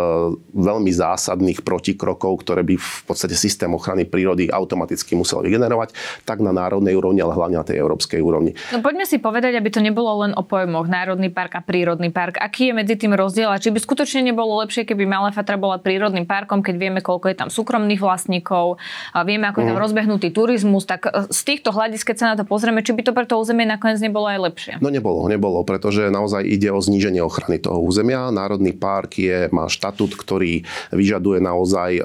veľmi 0.57 0.91
zásadných 0.91 1.63
protikrokov, 1.63 2.43
ktoré 2.43 2.65
by 2.67 2.75
v 2.81 3.01
podstate 3.07 3.37
systém 3.37 3.71
ochrany 3.71 4.09
prírody 4.09 4.51
automaticky 4.51 5.15
musel 5.15 5.45
vygenerovať, 5.45 5.95
tak 6.25 6.43
na 6.43 6.51
národnej 6.51 6.97
úrovni, 6.97 7.23
ale 7.23 7.37
hlavne 7.37 7.61
na 7.61 7.67
tej 7.67 7.79
európskej 7.79 8.19
úrovni. 8.19 8.57
No 8.75 8.83
poďme 8.83 9.05
si 9.05 9.21
povedať, 9.21 9.55
aby 9.57 9.69
to 9.71 9.85
nebolo 9.85 10.27
len 10.27 10.33
o 10.35 10.43
pojmoch 10.43 10.89
národný 10.91 11.31
park 11.31 11.61
a 11.61 11.63
prírodný 11.63 12.11
park. 12.11 12.41
Aký 12.41 12.73
je 12.73 12.75
medzi 12.77 12.95
tým 12.97 13.15
rozdiel 13.15 13.53
a 13.53 13.61
či 13.61 13.71
by 13.71 13.79
skutočne 13.79 14.25
nebolo 14.25 14.59
lepšie, 14.65 14.89
keby 14.89 15.07
Malá 15.07 15.31
Fatra 15.31 15.61
bola 15.61 15.79
prírodným 15.79 16.25
parkom, 16.25 16.65
keď 16.65 16.75
vieme, 16.81 17.01
koľko 17.05 17.27
je 17.31 17.37
tam 17.37 17.49
súkromných 17.53 18.01
vlastníkov, 18.01 18.81
a 19.13 19.27
vieme, 19.27 19.51
ako 19.51 19.63
je 19.63 19.67
tam 19.71 19.79
mm. 19.79 19.85
rozbehnutý 19.85 20.29
turizmus, 20.31 20.87
tak 20.87 21.11
e, 21.11 21.27
z 21.31 21.41
týchto 21.43 21.75
hľadisk, 21.75 22.13
keď 22.13 22.17
sa 22.17 22.27
na 22.33 22.37
to 22.39 22.45
pozrieme, 22.47 22.85
či 22.85 22.95
by 22.95 23.03
to 23.03 23.13
pre 23.17 23.27
to 23.27 23.39
územie 23.39 23.67
nakoniec 23.67 23.99
nebolo 23.99 24.31
aj 24.31 24.39
lepšie. 24.51 24.73
No 24.79 24.93
nebolo 24.93 25.10
nebolo, 25.11 25.27
nebolo, 25.27 25.67
pretože 25.67 26.07
naozaj 26.07 26.47
ide 26.47 26.71
o 26.71 26.79
zníženie 26.79 27.19
ochrany 27.19 27.59
toho 27.59 27.83
územia. 27.83 28.31
Národný 28.31 28.71
park 28.71 29.19
je, 29.19 29.51
má 29.51 29.67
štatút, 29.67 30.15
ktorý 30.15 30.63
vyžaduje 30.95 31.43
naozaj 31.43 31.91
e, 31.99 32.03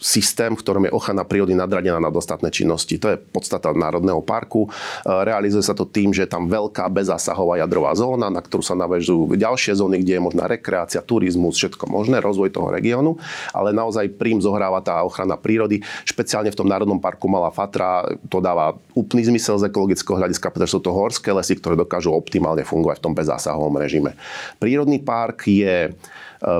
systém, 0.00 0.56
v 0.56 0.60
ktorom 0.64 0.88
je 0.88 0.96
ochrana 0.96 1.28
prírody 1.28 1.52
nadradená 1.52 2.00
na 2.00 2.08
dostatné 2.08 2.48
činnosti. 2.48 2.96
To 2.96 3.12
je 3.12 3.20
podstata 3.20 3.76
Národného 3.76 4.24
parku. 4.24 4.64
E, 4.64 4.68
realizuje 5.04 5.60
sa 5.60 5.76
to 5.76 5.84
tým, 5.84 6.16
že 6.16 6.24
je 6.24 6.32
tam 6.32 6.48
veľká 6.48 6.88
bezásahová 6.88 7.60
jadrová 7.60 7.92
zóna, 7.92 8.32
na 8.32 8.40
ktorú 8.40 8.64
sa 8.64 8.72
navežujú 8.72 9.36
ďalšie 9.36 9.76
zóny, 9.76 10.00
kde 10.00 10.16
je 10.16 10.22
možná 10.24 10.48
rekreácia, 10.48 11.04
turizmus, 11.04 11.60
všetko 11.60 11.84
možné, 11.92 12.24
rozvoj 12.24 12.48
toho 12.48 12.72
regiónu, 12.72 13.20
ale 13.52 13.76
naozaj 13.76 14.16
prím 14.16 14.40
zohráva 14.40 14.80
tá 14.80 15.04
ochrana 15.04 15.36
prírody. 15.36 15.84
Špeciálne 16.08 16.48
v 16.48 16.56
tom 16.56 16.68
Národnom 16.70 16.96
parku 16.96 17.28
Malá 17.28 17.52
Fatra 17.52 18.08
to 18.32 18.40
dáva 18.40 18.72
úplný 18.96 19.28
zmysel 19.28 19.60
z 19.60 19.68
ekologického 19.68 20.16
hľadiska, 20.16 20.48
pretože 20.48 20.72
sú 20.72 20.80
to 20.80 20.94
horské 20.94 21.34
lesy, 21.34 21.58
ktoré 21.58 21.76
dokážu 21.76 22.03
optimálne 22.12 22.66
fungovať 22.66 23.00
v 23.00 23.04
tom 23.08 23.14
bezásahovom 23.16 23.72
režime. 23.80 24.12
Prírodný 24.60 25.00
park 25.00 25.48
je 25.48 25.88
e, 25.88 25.90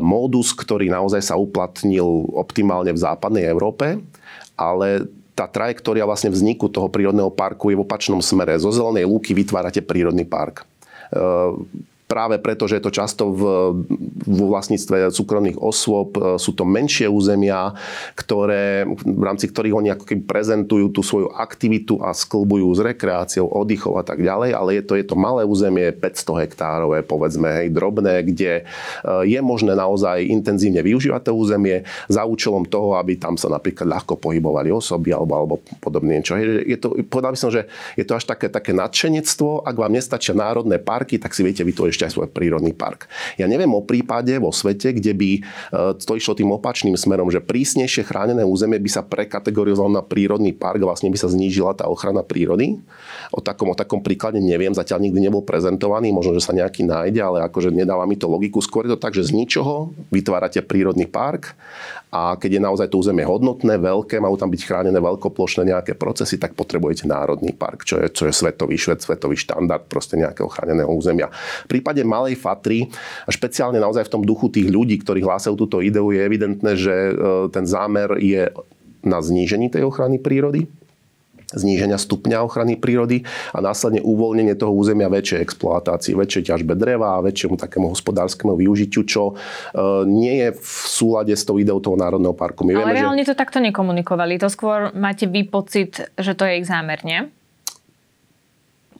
módus, 0.00 0.56
ktorý 0.56 0.88
naozaj 0.88 1.20
sa 1.20 1.36
uplatnil 1.36 2.32
optimálne 2.32 2.94
v 2.94 3.02
západnej 3.02 3.44
Európe, 3.44 4.00
ale 4.56 5.04
tá 5.34 5.50
trajektória 5.50 6.06
vlastne 6.06 6.30
vzniku 6.30 6.70
toho 6.70 6.86
prírodného 6.86 7.28
parku 7.28 7.74
je 7.74 7.76
v 7.76 7.82
opačnom 7.82 8.22
smere. 8.22 8.54
Zo 8.62 8.70
zelenej 8.70 9.10
lúky 9.10 9.34
vytvárate 9.34 9.82
prírodný 9.82 10.22
park. 10.22 10.62
Práve 12.04 12.36
preto, 12.36 12.68
že 12.68 12.76
je 12.76 12.84
to 12.84 12.92
často 12.92 13.32
v, 13.32 13.42
v 14.28 14.40
vlastníctve 14.44 15.08
súkromných 15.08 15.56
osôb, 15.56 16.20
e, 16.20 16.36
sú 16.36 16.52
to 16.52 16.68
menšie 16.68 17.08
územia, 17.08 17.72
ktoré, 18.12 18.84
v 18.88 19.22
rámci 19.24 19.48
ktorých 19.48 19.72
oni 19.72 19.88
ako 19.96 20.04
keby 20.12 20.22
prezentujú 20.28 20.92
tú 20.92 21.00
svoju 21.00 21.32
aktivitu 21.32 22.04
a 22.04 22.12
sklbujú 22.12 22.68
s 22.76 22.84
rekreáciou, 22.84 23.48
oddychov 23.48 23.96
a 23.96 24.04
tak 24.04 24.20
ďalej, 24.20 24.52
ale 24.52 24.70
je 24.76 24.82
to, 24.84 25.00
je 25.00 25.06
to 25.08 25.16
malé 25.16 25.48
územie, 25.48 25.96
500 25.96 26.44
hektárové, 26.44 27.00
povedzme, 27.00 27.64
hej, 27.64 27.68
drobné, 27.72 28.20
kde 28.28 28.52
e, 28.60 28.62
je 29.24 29.40
možné 29.40 29.72
naozaj 29.72 30.28
intenzívne 30.28 30.84
využívať 30.84 31.24
to 31.24 31.32
územie 31.32 31.88
za 32.12 32.28
účelom 32.28 32.68
toho, 32.68 33.00
aby 33.00 33.16
tam 33.16 33.40
sa 33.40 33.48
napríklad 33.48 33.88
ľahko 33.88 34.20
pohybovali 34.20 34.68
osoby 34.68 35.08
alebo, 35.16 35.32
alebo 35.32 35.54
podobne 35.80 36.20
niečo. 36.20 36.36
Je 36.40 36.76
to, 36.76 37.00
povedal 37.08 37.32
by 37.32 37.38
som, 37.40 37.48
že 37.48 37.64
je 37.96 38.04
to 38.04 38.12
až 38.12 38.28
také, 38.28 38.52
také 38.52 38.76
nadšenectvo, 38.76 39.64
ak 39.64 39.76
vám 39.76 39.96
nestačia 39.96 40.36
národné 40.36 40.76
parky, 40.76 41.16
tak 41.16 41.32
si 41.32 41.40
viete 41.40 41.64
vytvoriť 41.64 41.93
ešte 41.94 42.10
aj 42.10 42.12
svoj 42.18 42.28
prírodný 42.30 42.74
park. 42.74 43.06
Ja 43.38 43.46
neviem 43.46 43.70
o 43.70 43.82
prípade 43.82 44.34
vo 44.42 44.50
svete, 44.50 44.94
kde 44.94 45.12
by 45.14 45.30
e, 45.38 45.40
to 46.02 46.18
išlo 46.18 46.34
tým 46.34 46.50
opačným 46.54 46.98
smerom, 46.98 47.30
že 47.30 47.38
prísnejšie 47.38 48.02
chránené 48.02 48.42
územie 48.42 48.82
by 48.82 48.90
sa 48.90 49.02
prekategorizovalo 49.06 49.94
na 49.94 50.02
prírodný 50.02 50.50
park 50.54 50.82
vlastne 50.84 51.08
by 51.10 51.18
sa 51.18 51.32
znížila 51.32 51.74
tá 51.74 51.88
ochrana 51.88 52.20
prírody. 52.22 52.78
O 53.32 53.40
takom, 53.40 53.72
o 53.72 53.76
takom 53.76 54.04
príklade 54.04 54.38
neviem, 54.38 54.70
zatiaľ 54.76 55.02
nikdy 55.08 55.30
nebol 55.30 55.42
prezentovaný, 55.42 56.12
možno, 56.12 56.36
že 56.36 56.44
sa 56.44 56.52
nejaký 56.54 56.86
nájde, 56.86 57.20
ale 57.20 57.38
akože 57.48 57.72
nedáva 57.72 58.04
mi 58.04 58.14
to 58.14 58.30
logiku. 58.30 58.60
Skôr 58.60 58.86
je 58.86 58.94
to 58.94 59.00
tak, 59.00 59.16
že 59.16 59.30
z 59.30 59.34
ničoho 59.34 59.90
vytvárate 60.12 60.60
prírodný 60.62 61.08
park 61.08 61.56
a 62.14 62.38
keď 62.38 62.50
je 62.58 62.60
naozaj 62.62 62.86
to 62.94 63.02
územie 63.02 63.26
hodnotné, 63.26 63.74
veľké, 63.74 64.22
majú 64.22 64.38
tam 64.38 64.46
byť 64.46 64.62
chránené 64.62 65.02
veľkoplošné 65.02 65.66
nejaké 65.66 65.98
procesy, 65.98 66.38
tak 66.38 66.54
potrebujete 66.54 67.10
národný 67.10 67.50
park, 67.50 67.82
čo 67.82 67.98
je, 67.98 68.06
čo 68.14 68.30
je 68.30 68.32
svetový 68.32 68.78
šved, 68.78 69.02
svetový 69.02 69.34
štandard 69.34 69.82
proste 69.90 70.14
nejakého 70.14 70.46
chráneného 70.46 70.86
územia. 70.94 71.26
V 71.66 71.74
prípade 71.84 72.00
malej 72.00 72.40
Fatry, 72.40 72.88
a 73.28 73.30
špeciálne 73.30 73.76
naozaj 73.76 74.08
v 74.08 74.12
tom 74.16 74.22
duchu 74.24 74.48
tých 74.48 74.72
ľudí, 74.72 75.04
ktorí 75.04 75.20
hlásajú 75.20 75.52
túto 75.52 75.84
ideu, 75.84 76.08
je 76.08 76.24
evidentné, 76.24 76.72
že 76.80 77.12
e, 77.12 77.12
ten 77.52 77.68
zámer 77.68 78.16
je 78.24 78.48
na 79.04 79.20
znížení 79.20 79.68
tej 79.68 79.84
ochrany 79.84 80.16
prírody, 80.16 80.64
zníženia 81.52 82.00
stupňa 82.00 82.40
ochrany 82.40 82.80
prírody 82.80 83.28
a 83.52 83.60
následne 83.60 84.00
uvoľnenie 84.00 84.56
toho 84.56 84.72
územia 84.72 85.12
väčšej 85.12 85.44
exploatácii, 85.44 86.16
väčšej 86.16 86.42
ťažbe 86.48 86.72
dreva 86.72 87.20
a 87.20 87.22
väčšiemu 87.22 87.60
takému 87.60 87.92
hospodárskemu 87.92 88.56
využitiu, 88.56 89.04
čo 89.04 89.22
e, 89.28 89.34
nie 90.08 90.40
je 90.40 90.48
v 90.56 90.74
súlade 90.88 91.36
s 91.36 91.44
tou 91.44 91.60
ideou 91.60 91.84
toho 91.84 92.00
národného 92.00 92.32
parku. 92.32 92.64
My 92.64 92.80
Ale 92.80 92.96
vieme, 92.96 93.04
reálne 93.04 93.28
že... 93.28 93.36
to 93.36 93.36
takto 93.36 93.60
nekomunikovali. 93.60 94.40
To 94.40 94.48
skôr 94.48 94.88
máte 94.96 95.28
vy 95.28 95.44
pocit, 95.44 96.00
že 96.16 96.32
to 96.32 96.48
je 96.48 96.64
ich 96.64 96.66
zámer, 96.66 97.04
nie? 97.04 97.28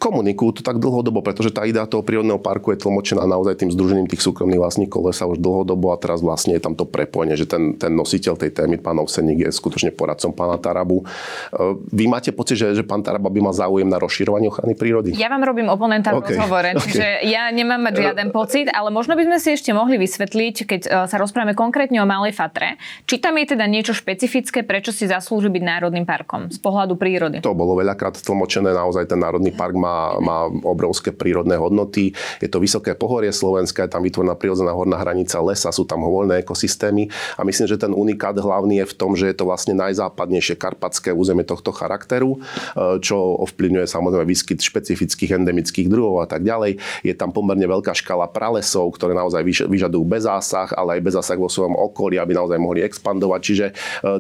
Komunikujú 0.05 0.61
to 0.61 0.63
tak 0.63 0.77
dlhodobo, 0.77 1.25
pretože 1.25 1.49
tá 1.49 1.65
idea 1.65 1.89
toho 1.89 2.05
prírodného 2.05 2.37
parku 2.37 2.77
je 2.77 2.85
tlmočená 2.85 3.25
naozaj 3.25 3.65
tým 3.65 3.73
združením 3.73 4.05
tých 4.05 4.21
súkromných 4.21 4.61
vlastníkov 4.61 5.09
lesa 5.09 5.25
už 5.25 5.41
dlhodobo 5.41 5.89
a 5.89 5.97
teraz 5.97 6.21
vlastne 6.21 6.53
je 6.53 6.61
tam 6.61 6.77
to 6.77 6.85
prepojenie, 6.85 7.41
že 7.41 7.49
ten, 7.49 7.81
ten 7.81 7.97
nositeľ 7.97 8.37
tej 8.37 8.53
témy, 8.53 8.77
pán 8.77 9.01
Ovseník, 9.01 9.49
je 9.49 9.51
skutočne 9.51 9.97
poradcom 9.97 10.37
pána 10.37 10.61
Tarabu. 10.61 11.01
E, 11.01 11.05
vy 11.89 12.05
máte 12.05 12.37
pocit, 12.37 12.61
že, 12.61 12.77
že 12.77 12.85
pán 12.85 13.01
Taraba 13.01 13.33
by 13.33 13.41
mal 13.41 13.57
záujem 13.57 13.89
na 13.89 13.97
rozširovanie 13.97 14.53
ochrany 14.53 14.77
prírody? 14.77 15.17
Ja 15.17 15.33
vám 15.33 15.41
robím 15.41 15.73
oponenta 15.73 16.13
v 16.13 16.21
okay. 16.21 16.37
rozhovore, 16.37 16.69
okay. 16.77 16.83
čiže 16.85 17.07
ja 17.33 17.49
nemám 17.49 17.81
mať 17.89 17.95
žiaden 18.05 18.29
pocit, 18.29 18.69
ale 18.69 18.93
možno 18.93 19.17
by 19.17 19.25
sme 19.25 19.39
si 19.41 19.57
ešte 19.57 19.73
mohli 19.73 19.97
vysvetliť, 19.97 20.55
keď 20.69 20.81
e, 20.85 20.89
sa 21.09 21.17
rozprávame 21.17 21.57
konkrétne 21.57 22.05
o 22.05 22.07
Malej 22.07 22.37
Fatre, 22.37 22.77
či 23.09 23.17
tam 23.17 23.41
je 23.41 23.57
teda 23.57 23.65
niečo 23.65 23.97
špecifické, 23.97 24.69
prečo 24.69 24.93
si 24.93 25.09
zaslúži 25.09 25.49
byť 25.49 25.63
národným 25.65 26.05
parkom 26.05 26.53
z 26.53 26.61
pohľadu 26.61 27.01
prírody. 27.01 27.41
To 27.41 27.57
bolo 27.57 27.81
veľakrát 27.81 28.21
tlmočené, 28.21 28.77
naozaj 28.77 29.09
ten 29.09 29.17
národný 29.17 29.55
park 29.55 29.73
má, 29.73 29.94
má 30.21 30.47
obrovské 30.65 31.11
prírodné 31.15 31.57
hodnoty. 31.57 32.13
Je 32.43 32.49
to 32.51 32.59
vysoké 32.61 32.93
pohorie 32.95 33.31
Slovenska, 33.31 33.87
je 33.87 33.93
tam 33.93 34.03
vytvorená 34.05 34.37
prírodzená 34.37 34.75
horná 34.75 35.01
hranica 35.01 35.41
lesa, 35.41 35.73
sú 35.73 35.87
tam 35.89 36.05
voľné 36.05 36.45
ekosystémy 36.45 37.09
a 37.39 37.43
myslím, 37.47 37.67
že 37.67 37.81
ten 37.81 37.93
unikát 37.95 38.37
hlavný 38.37 38.85
je 38.85 38.87
v 38.91 38.95
tom, 38.95 39.17
že 39.17 39.31
je 39.31 39.37
to 39.37 39.49
vlastne 39.49 39.75
najzápadnejšie 39.79 40.59
karpatské 40.59 41.11
územie 41.15 41.47
tohto 41.47 41.71
charakteru, 41.71 42.39
e, 42.39 42.99
čo 43.01 43.17
ovplyvňuje 43.47 43.87
samozrejme 43.87 44.27
výskyt 44.27 44.61
špecifických 44.61 45.39
endemických 45.39 45.89
druhov 45.89 46.25
a 46.25 46.27
tak 46.27 46.43
ďalej. 46.43 46.81
Je 47.03 47.15
tam 47.15 47.31
pomerne 47.31 47.65
veľká 47.65 47.93
škala 47.95 48.31
pralesov, 48.31 48.95
ktoré 48.97 49.13
naozaj 49.15 49.45
vyžadujú 49.69 50.05
bez 50.05 50.25
zásah, 50.25 50.73
ale 50.75 50.99
aj 50.99 51.03
bez 51.05 51.15
vo 51.37 51.51
svojom 51.51 51.77
okolí, 51.77 52.17
aby 52.17 52.33
naozaj 52.33 52.59
mohli 52.59 52.81
expandovať. 52.83 53.41
Čiže 53.45 53.67
e, 53.71 53.73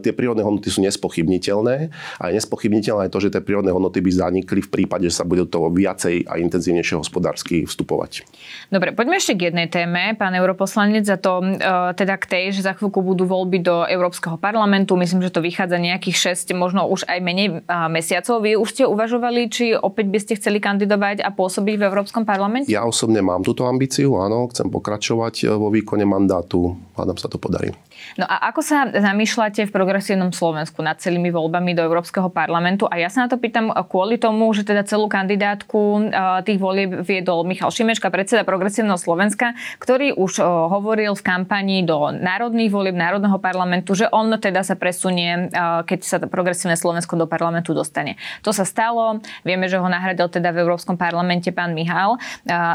tie 0.04 0.12
prírodné 0.12 0.44
hodnoty 0.44 0.68
sú 0.68 0.84
nespochybniteľné 0.84 1.90
a 2.20 2.22
je 2.30 2.34
nespochybniteľné 2.38 3.08
aj 3.08 3.12
to, 3.12 3.18
že 3.24 3.32
tie 3.32 3.42
prírodné 3.42 3.72
hodnoty 3.72 4.04
by 4.04 4.10
zanikli 4.12 4.60
v 4.60 4.70
prípade, 4.70 5.08
že 5.08 5.16
sa 5.16 5.24
budú 5.24 5.48
to 5.48 5.63
viacej 5.70 6.28
a 6.28 6.40
intenzívnejšie 6.40 6.96
hospodársky 7.00 7.64
vstupovať. 7.64 8.24
Dobre, 8.72 8.96
poďme 8.96 9.20
ešte 9.20 9.36
k 9.36 9.52
jednej 9.52 9.68
téme, 9.68 10.16
pán 10.16 10.32
europoslanec, 10.32 11.04
za 11.04 11.20
to 11.20 11.40
e, 11.40 11.60
teda 11.94 12.16
k 12.16 12.24
tej, 12.24 12.44
že 12.56 12.66
za 12.66 12.72
chvíľku 12.74 13.04
budú 13.04 13.28
voľby 13.28 13.60
do 13.60 13.84
Európskeho 13.84 14.40
parlamentu. 14.40 14.96
Myslím, 14.98 15.22
že 15.24 15.32
to 15.32 15.44
vychádza 15.44 15.76
nejakých 15.80 16.34
6, 16.36 16.56
možno 16.56 16.88
už 16.88 17.06
aj 17.06 17.18
menej 17.20 17.48
e, 17.48 17.76
mesiacov. 17.92 18.42
Vy 18.42 18.56
už 18.58 18.68
ste 18.72 18.84
uvažovali, 18.88 19.40
či 19.52 19.76
opäť 19.76 20.06
by 20.10 20.18
ste 20.20 20.32
chceli 20.40 20.58
kandidovať 20.58 21.22
a 21.22 21.30
pôsobiť 21.30 21.74
v 21.78 21.86
Európskom 21.86 22.24
parlamente? 22.24 22.72
Ja 22.72 22.88
osobne 22.88 23.20
mám 23.20 23.44
túto 23.44 23.68
ambíciu, 23.68 24.16
áno, 24.18 24.48
chcem 24.50 24.68
pokračovať 24.72 25.44
e, 25.44 25.54
vo 25.54 25.68
výkone 25.70 26.08
mandátu. 26.08 26.74
Hádam 26.96 27.18
sa 27.20 27.28
to 27.28 27.38
podarí. 27.38 27.74
No 28.20 28.28
a 28.28 28.52
ako 28.52 28.60
sa 28.62 28.86
zamýšľate 28.92 29.66
v 29.66 29.74
progresívnom 29.74 30.30
Slovensku 30.30 30.84
nad 30.84 31.00
celými 31.02 31.34
voľbami 31.34 31.74
do 31.74 31.82
Európskeho 31.82 32.30
parlamentu? 32.30 32.86
A 32.86 33.00
ja 33.00 33.10
sa 33.10 33.24
na 33.24 33.28
to 33.32 33.40
pýtam 33.40 33.72
kvôli 33.90 34.20
tomu, 34.20 34.52
že 34.54 34.62
teda 34.62 34.86
celú 34.86 35.08
kandidátku 35.10 36.12
tých 36.46 36.58
volieb 36.60 37.02
viedol 37.02 37.42
Michal 37.42 37.72
Šimečka, 37.72 38.12
predseda 38.12 38.44
progresívneho 38.46 39.00
Slovenska, 39.00 39.56
ktorý 39.80 40.14
už 40.14 40.44
hovoril 40.44 41.16
v 41.16 41.22
kampani 41.24 41.82
do 41.82 42.12
národných 42.12 42.70
volieb, 42.70 42.94
národného 42.94 43.40
parlamentu, 43.40 43.96
že 43.96 44.06
on 44.12 44.30
teda 44.36 44.62
sa 44.62 44.76
presunie, 44.76 45.50
keď 45.88 46.00
sa 46.04 46.16
progresívne 46.22 46.76
Slovensko 46.76 47.16
do 47.16 47.26
parlamentu 47.26 47.72
dostane. 47.72 48.20
To 48.44 48.52
sa 48.52 48.68
stalo, 48.68 49.24
vieme, 49.42 49.66
že 49.66 49.80
ho 49.80 49.88
nahradil 49.88 50.28
teda 50.28 50.52
v 50.52 50.62
Európskom 50.62 51.00
parlamente 51.00 51.50
pán 51.50 51.72
Michal. 51.72 52.20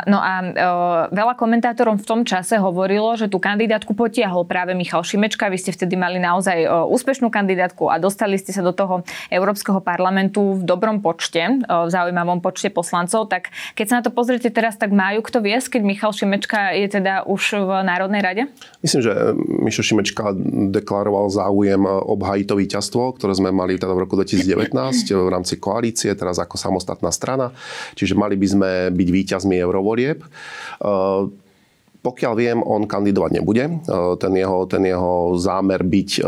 No 0.09 0.17
a 0.19 0.33
veľa 1.13 1.37
komentátorom 1.37 2.01
v 2.01 2.05
tom 2.09 2.21
čase 2.25 2.57
hovorilo, 2.57 3.13
že 3.13 3.29
tú 3.29 3.37
kandidátku 3.37 3.93
potiahol 3.93 4.43
práve 4.49 4.73
Michal 4.73 5.05
Šimečka 5.05 5.18
Šimečka, 5.19 5.51
vy 5.51 5.59
ste 5.59 5.75
vtedy 5.75 5.99
mali 5.99 6.15
naozaj 6.15 6.63
e, 6.63 6.67
úspešnú 6.71 7.27
kandidátku 7.27 7.91
a 7.91 7.99
dostali 7.99 8.39
ste 8.39 8.55
sa 8.55 8.63
do 8.63 8.71
toho 8.71 9.03
Európskeho 9.27 9.83
parlamentu 9.83 10.55
v 10.55 10.63
dobrom 10.63 11.03
počte, 11.03 11.43
e, 11.43 11.59
v 11.59 11.89
zaujímavom 11.91 12.39
počte 12.39 12.71
poslancov, 12.71 13.27
tak 13.27 13.51
keď 13.75 13.85
sa 13.91 13.95
na 13.99 14.03
to 14.07 14.15
pozriete 14.15 14.47
teraz, 14.47 14.79
tak 14.79 14.95
majú 14.95 15.19
kto 15.19 15.43
viesť, 15.43 15.75
keď 15.75 15.81
Michal 15.83 16.15
Šimečka 16.15 16.71
je 16.71 16.87
teda 16.87 17.27
už 17.27 17.59
v 17.59 17.69
Národnej 17.83 18.23
rade? 18.23 18.47
Myslím, 18.79 19.03
že 19.03 19.11
e, 19.11 19.35
Mišo 19.67 19.83
Šimečka 19.83 20.31
deklaroval 20.71 21.27
záujem 21.35 21.83
obhajiť 21.83 22.45
to 22.47 22.55
víťazstvo, 22.55 23.19
ktoré 23.19 23.35
sme 23.35 23.51
mali 23.51 23.75
teda 23.75 23.91
v 23.91 24.07
roku 24.07 24.15
2019 24.15 24.71
v 25.19 25.29
rámci 25.35 25.59
koalície, 25.59 26.15
teraz 26.15 26.39
ako 26.39 26.55
samostatná 26.55 27.11
strana. 27.11 27.51
Čiže 27.99 28.15
mali 28.15 28.39
by 28.39 28.47
sme 28.47 28.69
byť 28.95 29.09
víťazmi 29.11 29.59
eurovolieb. 29.59 30.23
Pokiaľ 31.99 32.33
viem, 32.39 32.59
on 32.63 32.87
kandidovať 32.87 33.31
nebude. 33.43 33.63
E, 33.67 33.73
ten 34.23 34.31
jeho, 34.31 34.63
ten 34.71 34.87
jeho 34.87 35.35
zámer 35.35 35.83
byť 35.83 36.09
e, 36.15 36.21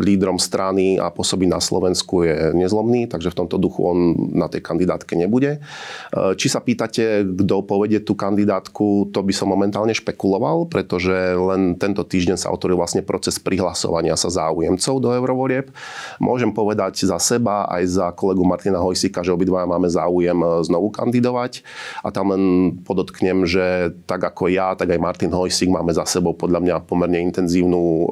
lídrom 0.00 0.40
strany 0.40 0.96
a 0.96 1.12
pôsobiť 1.12 1.48
na 1.52 1.60
Slovensku 1.60 2.24
je 2.24 2.56
nezlomný, 2.56 3.04
takže 3.04 3.28
v 3.28 3.44
tomto 3.44 3.60
duchu 3.60 3.84
on 3.84 4.16
na 4.32 4.48
tej 4.48 4.64
kandidátke 4.64 5.12
nebude. 5.12 5.60
E, 5.60 6.32
či 6.40 6.48
sa 6.48 6.64
pýtate, 6.64 7.28
kto 7.28 7.68
povedie 7.68 8.00
tú 8.00 8.16
kandidátku, 8.16 9.12
to 9.12 9.20
by 9.20 9.36
som 9.36 9.52
momentálne 9.52 9.92
špekuloval, 9.92 10.64
pretože 10.72 11.12
len 11.36 11.76
tento 11.76 12.00
týždeň 12.00 12.40
sa 12.40 12.48
otvoril 12.48 12.80
vlastne 12.80 13.04
proces 13.04 13.36
prihlasovania 13.36 14.16
sa 14.16 14.32
záujemcov 14.32 14.94
do 14.96 15.12
eurovolieb. 15.12 15.76
Môžem 16.24 16.56
povedať 16.56 17.04
za 17.04 17.20
seba 17.20 17.68
aj 17.68 17.84
za 17.84 18.06
kolegu 18.16 18.48
Martina 18.48 18.80
Hojsika, 18.80 19.20
že 19.20 19.36
obidvaja 19.36 19.68
máme 19.68 19.92
záujem 19.92 20.40
znovu 20.64 20.88
kandidovať 20.88 21.60
a 22.00 22.08
tam 22.08 22.32
len 22.32 22.72
podotknem, 22.80 23.44
že 23.44 23.92
tak 24.08 24.24
ako 24.24 24.48
ja, 24.48 24.72
tak 24.86 24.94
aj 24.94 25.02
Martin 25.02 25.34
Hojsik 25.34 25.66
máme 25.66 25.90
za 25.90 26.06
sebou 26.06 26.30
podľa 26.30 26.62
mňa 26.62 26.74
pomerne 26.86 27.18
intenzívnu 27.26 28.06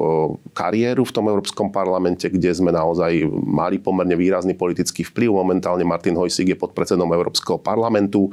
kariéru 0.51 1.07
v 1.07 1.13
tom 1.15 1.31
Európskom 1.31 1.71
parlamente, 1.71 2.27
kde 2.27 2.51
sme 2.51 2.75
naozaj 2.75 3.23
mali 3.31 3.79
pomerne 3.79 4.11
výrazný 4.19 4.59
politický 4.59 5.07
vplyv. 5.07 5.39
Momentálne 5.39 5.87
Martin 5.87 6.19
Hojsik 6.19 6.51
je 6.51 6.57
podpredsedom 6.59 7.07
Európskeho 7.07 7.63
parlamentu. 7.63 8.27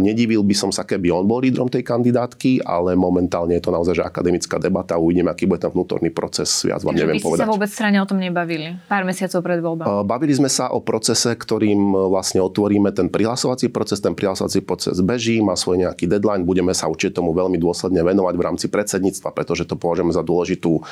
Nedivil 0.00 0.40
by 0.40 0.56
som 0.56 0.70
sa, 0.72 0.88
keby 0.88 1.12
on 1.12 1.28
bol 1.28 1.44
lídrom 1.44 1.68
tej 1.68 1.84
kandidátky, 1.84 2.64
ale 2.64 2.96
momentálne 2.96 3.52
je 3.60 3.68
to 3.68 3.68
naozaj 3.68 4.00
že 4.00 4.08
akademická 4.08 4.56
debata. 4.56 4.96
Uvidíme, 4.96 5.28
aký 5.28 5.44
bude 5.44 5.60
tam 5.60 5.76
vnútorný 5.76 6.08
proces. 6.08 6.48
Viac 6.64 6.80
vám 6.80 6.96
neviem 6.96 7.20
povedať. 7.20 7.44
sa 7.44 7.52
vôbec 7.52 7.68
strane 7.68 8.00
o 8.00 8.08
tom 8.08 8.16
nebavili? 8.16 8.80
Pár 8.88 9.04
mesiacov 9.04 9.44
pred 9.44 9.60
voľbou. 9.60 9.84
Bavili 10.08 10.32
sme 10.32 10.48
sa 10.48 10.72
o 10.72 10.80
procese, 10.80 11.28
ktorým 11.36 11.92
vlastne 12.08 12.40
otvoríme 12.40 12.88
ten 12.96 13.12
prihlasovací 13.12 13.68
proces. 13.68 14.00
Ten 14.00 14.16
prihlasovací 14.16 14.64
proces 14.64 14.96
beží, 15.04 15.44
má 15.44 15.52
svoj 15.52 15.84
nejaký 15.84 16.08
deadline. 16.08 16.48
Budeme 16.48 16.72
sa 16.72 16.88
určite 16.88 17.20
tomu 17.20 17.36
veľmi 17.36 17.58
dôsledne 17.66 18.06
venovať 18.06 18.34
v 18.38 18.44
rámci 18.46 18.66
predsedníctva, 18.70 19.34
pretože 19.34 19.66
to 19.66 19.74
považujeme 19.74 20.14
za 20.14 20.22
dôležitú 20.22 20.86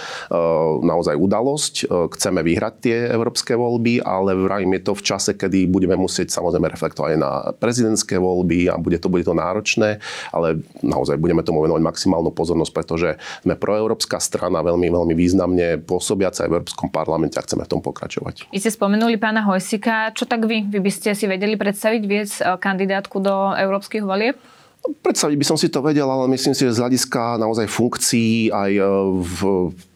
naozaj 0.83 1.15
udalosť. 1.15 1.75
Chceme 1.89 2.43
vyhrať 2.43 2.75
tie 2.83 2.97
európske 3.15 3.55
voľby, 3.55 4.03
ale 4.03 4.35
vravím, 4.35 4.77
je 4.81 4.91
to 4.91 4.93
v 4.99 5.03
čase, 5.07 5.31
kedy 5.39 5.71
budeme 5.71 5.95
musieť 5.95 6.35
samozrejme 6.35 6.67
reflektovať 6.67 7.11
aj 7.15 7.21
na 7.21 7.33
prezidentské 7.55 8.19
voľby 8.19 8.67
a 8.69 8.75
bude 8.75 8.99
to, 8.99 9.07
bude 9.07 9.23
to 9.23 9.37
náročné, 9.37 10.03
ale 10.35 10.65
naozaj 10.83 11.21
budeme 11.21 11.47
tomu 11.47 11.63
venovať 11.63 11.83
maximálnu 11.85 12.35
pozornosť, 12.35 12.73
pretože 12.75 13.09
sme 13.47 13.55
proeurópska 13.55 14.19
strana 14.19 14.65
veľmi, 14.65 14.89
veľmi 14.91 15.15
významne 15.15 15.79
pôsobiaca 15.85 16.45
aj 16.45 16.51
v 16.51 16.57
Európskom 16.61 16.89
parlamente 16.91 17.37
a 17.39 17.45
chceme 17.45 17.63
v 17.63 17.71
tom 17.71 17.81
pokračovať. 17.85 18.51
Vy 18.51 18.59
ste 18.59 18.73
spomenuli 18.73 19.21
pána 19.21 19.45
Hojsika. 19.45 20.11
Čo 20.17 20.25
tak 20.25 20.49
vy? 20.49 20.67
Vy 20.67 20.81
by 20.81 20.91
ste 20.91 21.11
si 21.13 21.29
vedeli 21.29 21.55
predstaviť 21.55 22.03
viec 22.09 22.31
e, 22.41 22.57
kandidátku 22.57 23.21
do 23.21 23.53
európskych 23.55 24.03
volieb? 24.03 24.41
Predstaviť 24.85 25.37
by 25.41 25.47
som 25.49 25.57
si 25.57 25.73
to 25.73 25.81
vedel, 25.81 26.09
ale 26.09 26.29
myslím 26.33 26.53
si, 26.53 26.69
že 26.69 26.77
z 26.77 26.83
hľadiska 26.85 27.41
naozaj 27.41 27.69
funkcií 27.73 28.53
aj 28.53 28.73
e, 28.77 28.85
v 29.25 29.39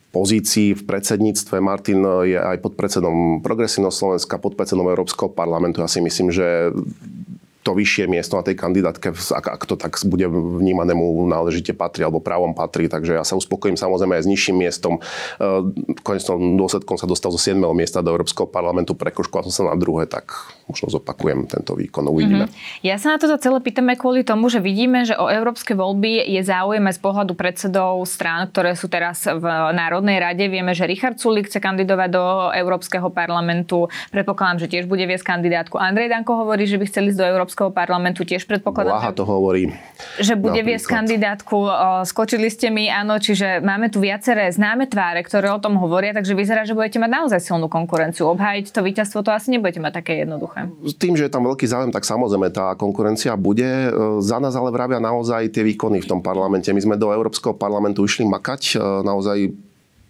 pozícii 0.09 0.73
v 0.73 0.83
predsedníctve. 0.89 1.61
Martin 1.61 2.01
je 2.25 2.41
aj 2.41 2.65
podpredsedom 2.65 3.45
Progresívneho 3.45 3.93
Slovenska, 3.93 4.41
podpredsedom 4.41 4.89
Európskeho 4.89 5.29
parlamentu. 5.29 5.85
Ja 5.85 5.91
si 5.91 6.01
myslím, 6.01 6.33
že 6.33 6.73
to 7.69 7.77
vyššie 7.77 8.09
miesto 8.09 8.41
na 8.41 8.45
tej 8.49 8.57
kandidátke, 8.57 9.13
ak, 9.13 9.45
ak 9.61 9.63
to 9.69 9.77
tak 9.77 10.01
bude 10.09 10.25
vnímanému 10.33 11.05
náležite 11.29 11.77
patrí 11.77 12.01
alebo 12.01 12.25
právom 12.25 12.57
patrí. 12.57 12.89
Takže 12.89 13.21
ja 13.21 13.25
sa 13.29 13.37
uspokojím 13.37 13.77
samozrejme 13.77 14.17
aj 14.17 14.25
s 14.25 14.29
nižším 14.33 14.57
miestom. 14.57 15.05
E, 15.37 16.01
konečnom 16.01 16.57
dôsledkom 16.57 16.97
sa 16.97 17.05
dostal 17.05 17.29
zo 17.29 17.37
7. 17.37 17.61
miesta 17.77 18.01
do 18.01 18.09
Európskeho 18.17 18.49
parlamentu, 18.49 18.97
prekoškoval 18.97 19.45
som 19.53 19.53
sa 19.53 19.63
na 19.69 19.77
druhé, 19.77 20.09
tak 20.09 20.33
možno 20.65 20.89
zopakujem 20.89 21.45
tento 21.45 21.77
výkon, 21.77 22.09
uvidíme. 22.09 22.49
Mm-hmm. 22.49 22.85
Ja 22.89 22.97
sa 22.97 23.13
na 23.13 23.19
toto 23.21 23.37
celé 23.37 23.61
pýtame 23.61 24.01
kvôli 24.01 24.25
tomu, 24.25 24.49
že 24.49 24.65
vidíme, 24.65 25.05
že 25.05 25.13
o 25.19 25.29
európske 25.29 25.77
voľby 25.77 26.25
je 26.25 26.41
záujem 26.41 26.89
z 26.89 27.01
pohľadu 27.05 27.37
predsedov 27.37 28.01
strán, 28.09 28.49
ktoré 28.49 28.73
sú 28.79 28.89
teraz 28.89 29.29
v 29.29 29.45
Národnej 29.77 30.17
rade. 30.17 30.45
Vieme, 30.49 30.73
že 30.73 30.89
Richard 30.89 31.21
Sulik 31.21 31.53
chce 31.53 31.61
kandidovať 31.61 32.09
do 32.09 32.25
Európskeho 32.57 33.13
parlamentu. 33.13 33.93
Predpokladám, 34.09 34.65
že 34.65 34.71
tiež 34.73 34.89
bude 34.89 35.05
viesť 35.05 35.37
kandidátku. 35.37 35.77
Andrej 35.77 36.09
Danko 36.09 36.37
hovorí, 36.37 36.65
že 36.65 36.81
by 36.81 36.89
chceli 36.89 37.11
ísť 37.11 37.19
do 37.19 37.27
Európskeho 37.27 37.58
Európskeho 37.59 37.75
parlamentu 37.75 38.23
tiež 38.23 38.47
predpokladám. 38.47 38.95
Blaha 38.95 39.11
to 39.11 39.27
hovorí. 39.27 39.75
Že 40.23 40.39
bude 40.39 40.63
napríklad. 40.63 40.69
viesť 40.71 40.87
kandidátku. 40.87 41.59
Skočili 42.07 42.47
ste 42.55 42.71
mi, 42.71 42.87
áno, 42.87 43.19
čiže 43.19 43.59
máme 43.59 43.91
tu 43.91 43.99
viaceré 43.99 44.47
známe 44.55 44.87
tváre, 44.87 45.27
ktoré 45.27 45.51
o 45.51 45.59
tom 45.59 45.75
hovoria, 45.75 46.15
takže 46.15 46.39
vyzerá, 46.39 46.63
že 46.63 46.79
budete 46.79 47.03
mať 47.03 47.11
naozaj 47.11 47.41
silnú 47.43 47.67
konkurenciu. 47.67 48.31
Obhájiť 48.31 48.71
to 48.71 48.81
víťazstvo 48.87 49.27
to 49.27 49.35
asi 49.35 49.51
nebudete 49.51 49.83
mať 49.83 49.93
také 49.99 50.23
jednoduché. 50.23 50.71
Tým, 51.03 51.19
že 51.19 51.27
je 51.27 51.33
tam 51.35 51.51
veľký 51.51 51.67
záujem, 51.67 51.91
tak 51.91 52.07
samozrejme 52.07 52.55
tá 52.55 52.79
konkurencia 52.79 53.35
bude. 53.35 53.67
E, 53.67 53.91
za 54.23 54.39
nás 54.39 54.55
ale 54.55 54.71
vravia 54.71 55.03
naozaj 55.03 55.51
tie 55.51 55.67
výkony 55.67 55.99
v 55.99 56.07
tom 56.07 56.21
parlamente. 56.23 56.71
My 56.71 56.79
sme 56.79 56.95
do 56.95 57.11
Európskeho 57.11 57.59
parlamentu 57.59 58.07
išli 58.07 58.23
makať. 58.23 58.79
E, 58.79 59.03
naozaj 59.03 59.68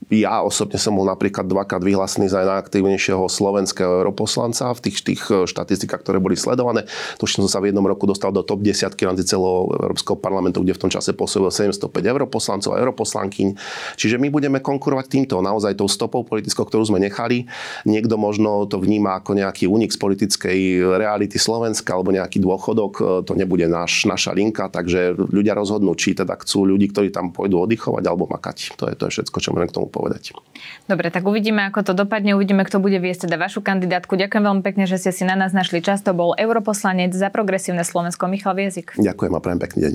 ja 0.09 0.41
osobne 0.41 0.81
som 0.81 0.97
bol 0.97 1.05
napríklad 1.05 1.45
dvakrát 1.45 1.85
vyhlásený 1.85 2.33
za 2.33 2.41
najaktívnejšieho 2.41 3.29
slovenského 3.29 4.01
europoslanca 4.01 4.73
v 4.73 4.81
tých, 4.89 5.05
tých 5.05 5.23
e, 5.29 5.45
štatistikách, 5.45 6.01
ktoré 6.01 6.17
boli 6.17 6.33
sledované. 6.33 6.89
Tuším, 7.21 7.45
som 7.45 7.53
sa 7.53 7.61
v 7.61 7.71
jednom 7.73 7.85
roku 7.85 8.09
dostal 8.09 8.33
do 8.33 8.41
top 8.41 8.65
10 8.65 8.97
v 8.97 9.05
rámci 9.05 9.29
celého 9.29 9.69
Európskeho 9.69 10.17
parlamentu, 10.17 10.65
kde 10.65 10.73
v 10.73 10.81
tom 10.81 10.91
čase 10.91 11.13
pôsobil 11.13 11.53
705 11.53 11.93
europoslancov 11.93 12.73
a 12.73 12.81
europoslankyň. 12.81 13.49
Čiže 14.01 14.17
my 14.17 14.33
budeme 14.33 14.65
konkurovať 14.65 15.07
týmto, 15.13 15.45
naozaj 15.45 15.77
tou 15.77 15.93
stopou 15.93 16.25
politickou, 16.25 16.65
ktorú 16.65 16.89
sme 16.89 17.05
nechali. 17.05 17.45
Niekto 17.85 18.17
možno 18.17 18.65
to 18.65 18.81
vníma 18.81 19.21
ako 19.21 19.37
nejaký 19.37 19.69
únik 19.69 19.93
z 19.93 20.01
politickej 20.01 20.59
reality 20.97 21.37
Slovenska 21.37 21.93
alebo 21.93 22.17
nejaký 22.17 22.41
dôchodok. 22.41 22.93
E, 22.97 23.03
to 23.29 23.37
nebude 23.37 23.69
náš, 23.69 24.09
naša 24.09 24.33
linka, 24.33 24.73
takže 24.73 25.21
ľudia 25.21 25.53
rozhodnú, 25.53 25.93
či 25.93 26.17
teda 26.17 26.33
chcú 26.41 26.65
ľudí, 26.65 26.89
ktorí 26.89 27.13
tam 27.13 27.29
pôjdu 27.29 27.61
oddychovať 27.61 28.05
alebo 28.09 28.25
makať. 28.25 28.73
To 28.81 28.89
je, 28.89 28.97
to 28.97 29.05
je 29.09 29.21
všetko, 29.21 29.37
čo 29.37 29.53
môžem 29.53 29.69
k 29.69 29.77
tomu 29.77 29.98
povedať. 29.99 30.39
Dobre, 30.87 31.11
tak 31.11 31.27
uvidíme, 31.27 31.67
ako 31.67 31.83
to 31.83 31.93
dopadne, 31.99 32.39
uvidíme, 32.39 32.63
kto 32.63 32.79
bude 32.79 33.03
viesť 33.03 33.27
teda 33.27 33.35
vašu 33.35 33.59
kandidátku. 33.59 34.15
Ďakujem 34.15 34.45
veľmi 34.47 34.63
pekne, 34.63 34.87
že 34.87 35.03
ste 35.03 35.11
si 35.11 35.27
na 35.27 35.35
nás 35.35 35.51
našli 35.51 35.83
čas. 35.83 36.07
To 36.07 36.15
bol 36.15 36.39
europoslanec 36.39 37.11
za 37.11 37.35
progresívne 37.35 37.83
Slovensko 37.83 38.31
Michal 38.31 38.55
Viezik. 38.55 38.95
Ďakujem 38.95 39.33
a 39.35 39.41
prajem 39.43 39.61
pekný 39.61 39.79
deň. 39.83 39.95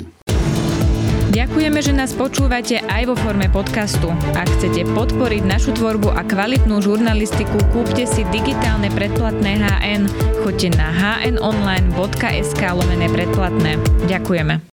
Ďakujeme, 1.33 1.81
že 1.81 1.97
nás 1.97 2.13
počúvate 2.13 2.77
aj 2.77 3.09
vo 3.09 3.17
forme 3.17 3.49
podcastu. 3.49 4.13
Ak 4.37 4.45
chcete 4.53 4.85
podporiť 4.93 5.41
našu 5.41 5.73
tvorbu 5.73 6.13
a 6.13 6.21
kvalitnú 6.21 6.77
žurnalistiku, 6.77 7.57
kúpte 7.73 8.05
si 8.05 8.21
digitálne 8.29 8.93
predplatné 8.93 9.57
HN. 9.65 10.05
Choďte 10.45 10.77
na 10.77 10.93
hnonline.sk 10.93 12.61
lomené 12.61 13.09
predplatné. 13.09 13.81
Ďakujeme. 14.05 14.72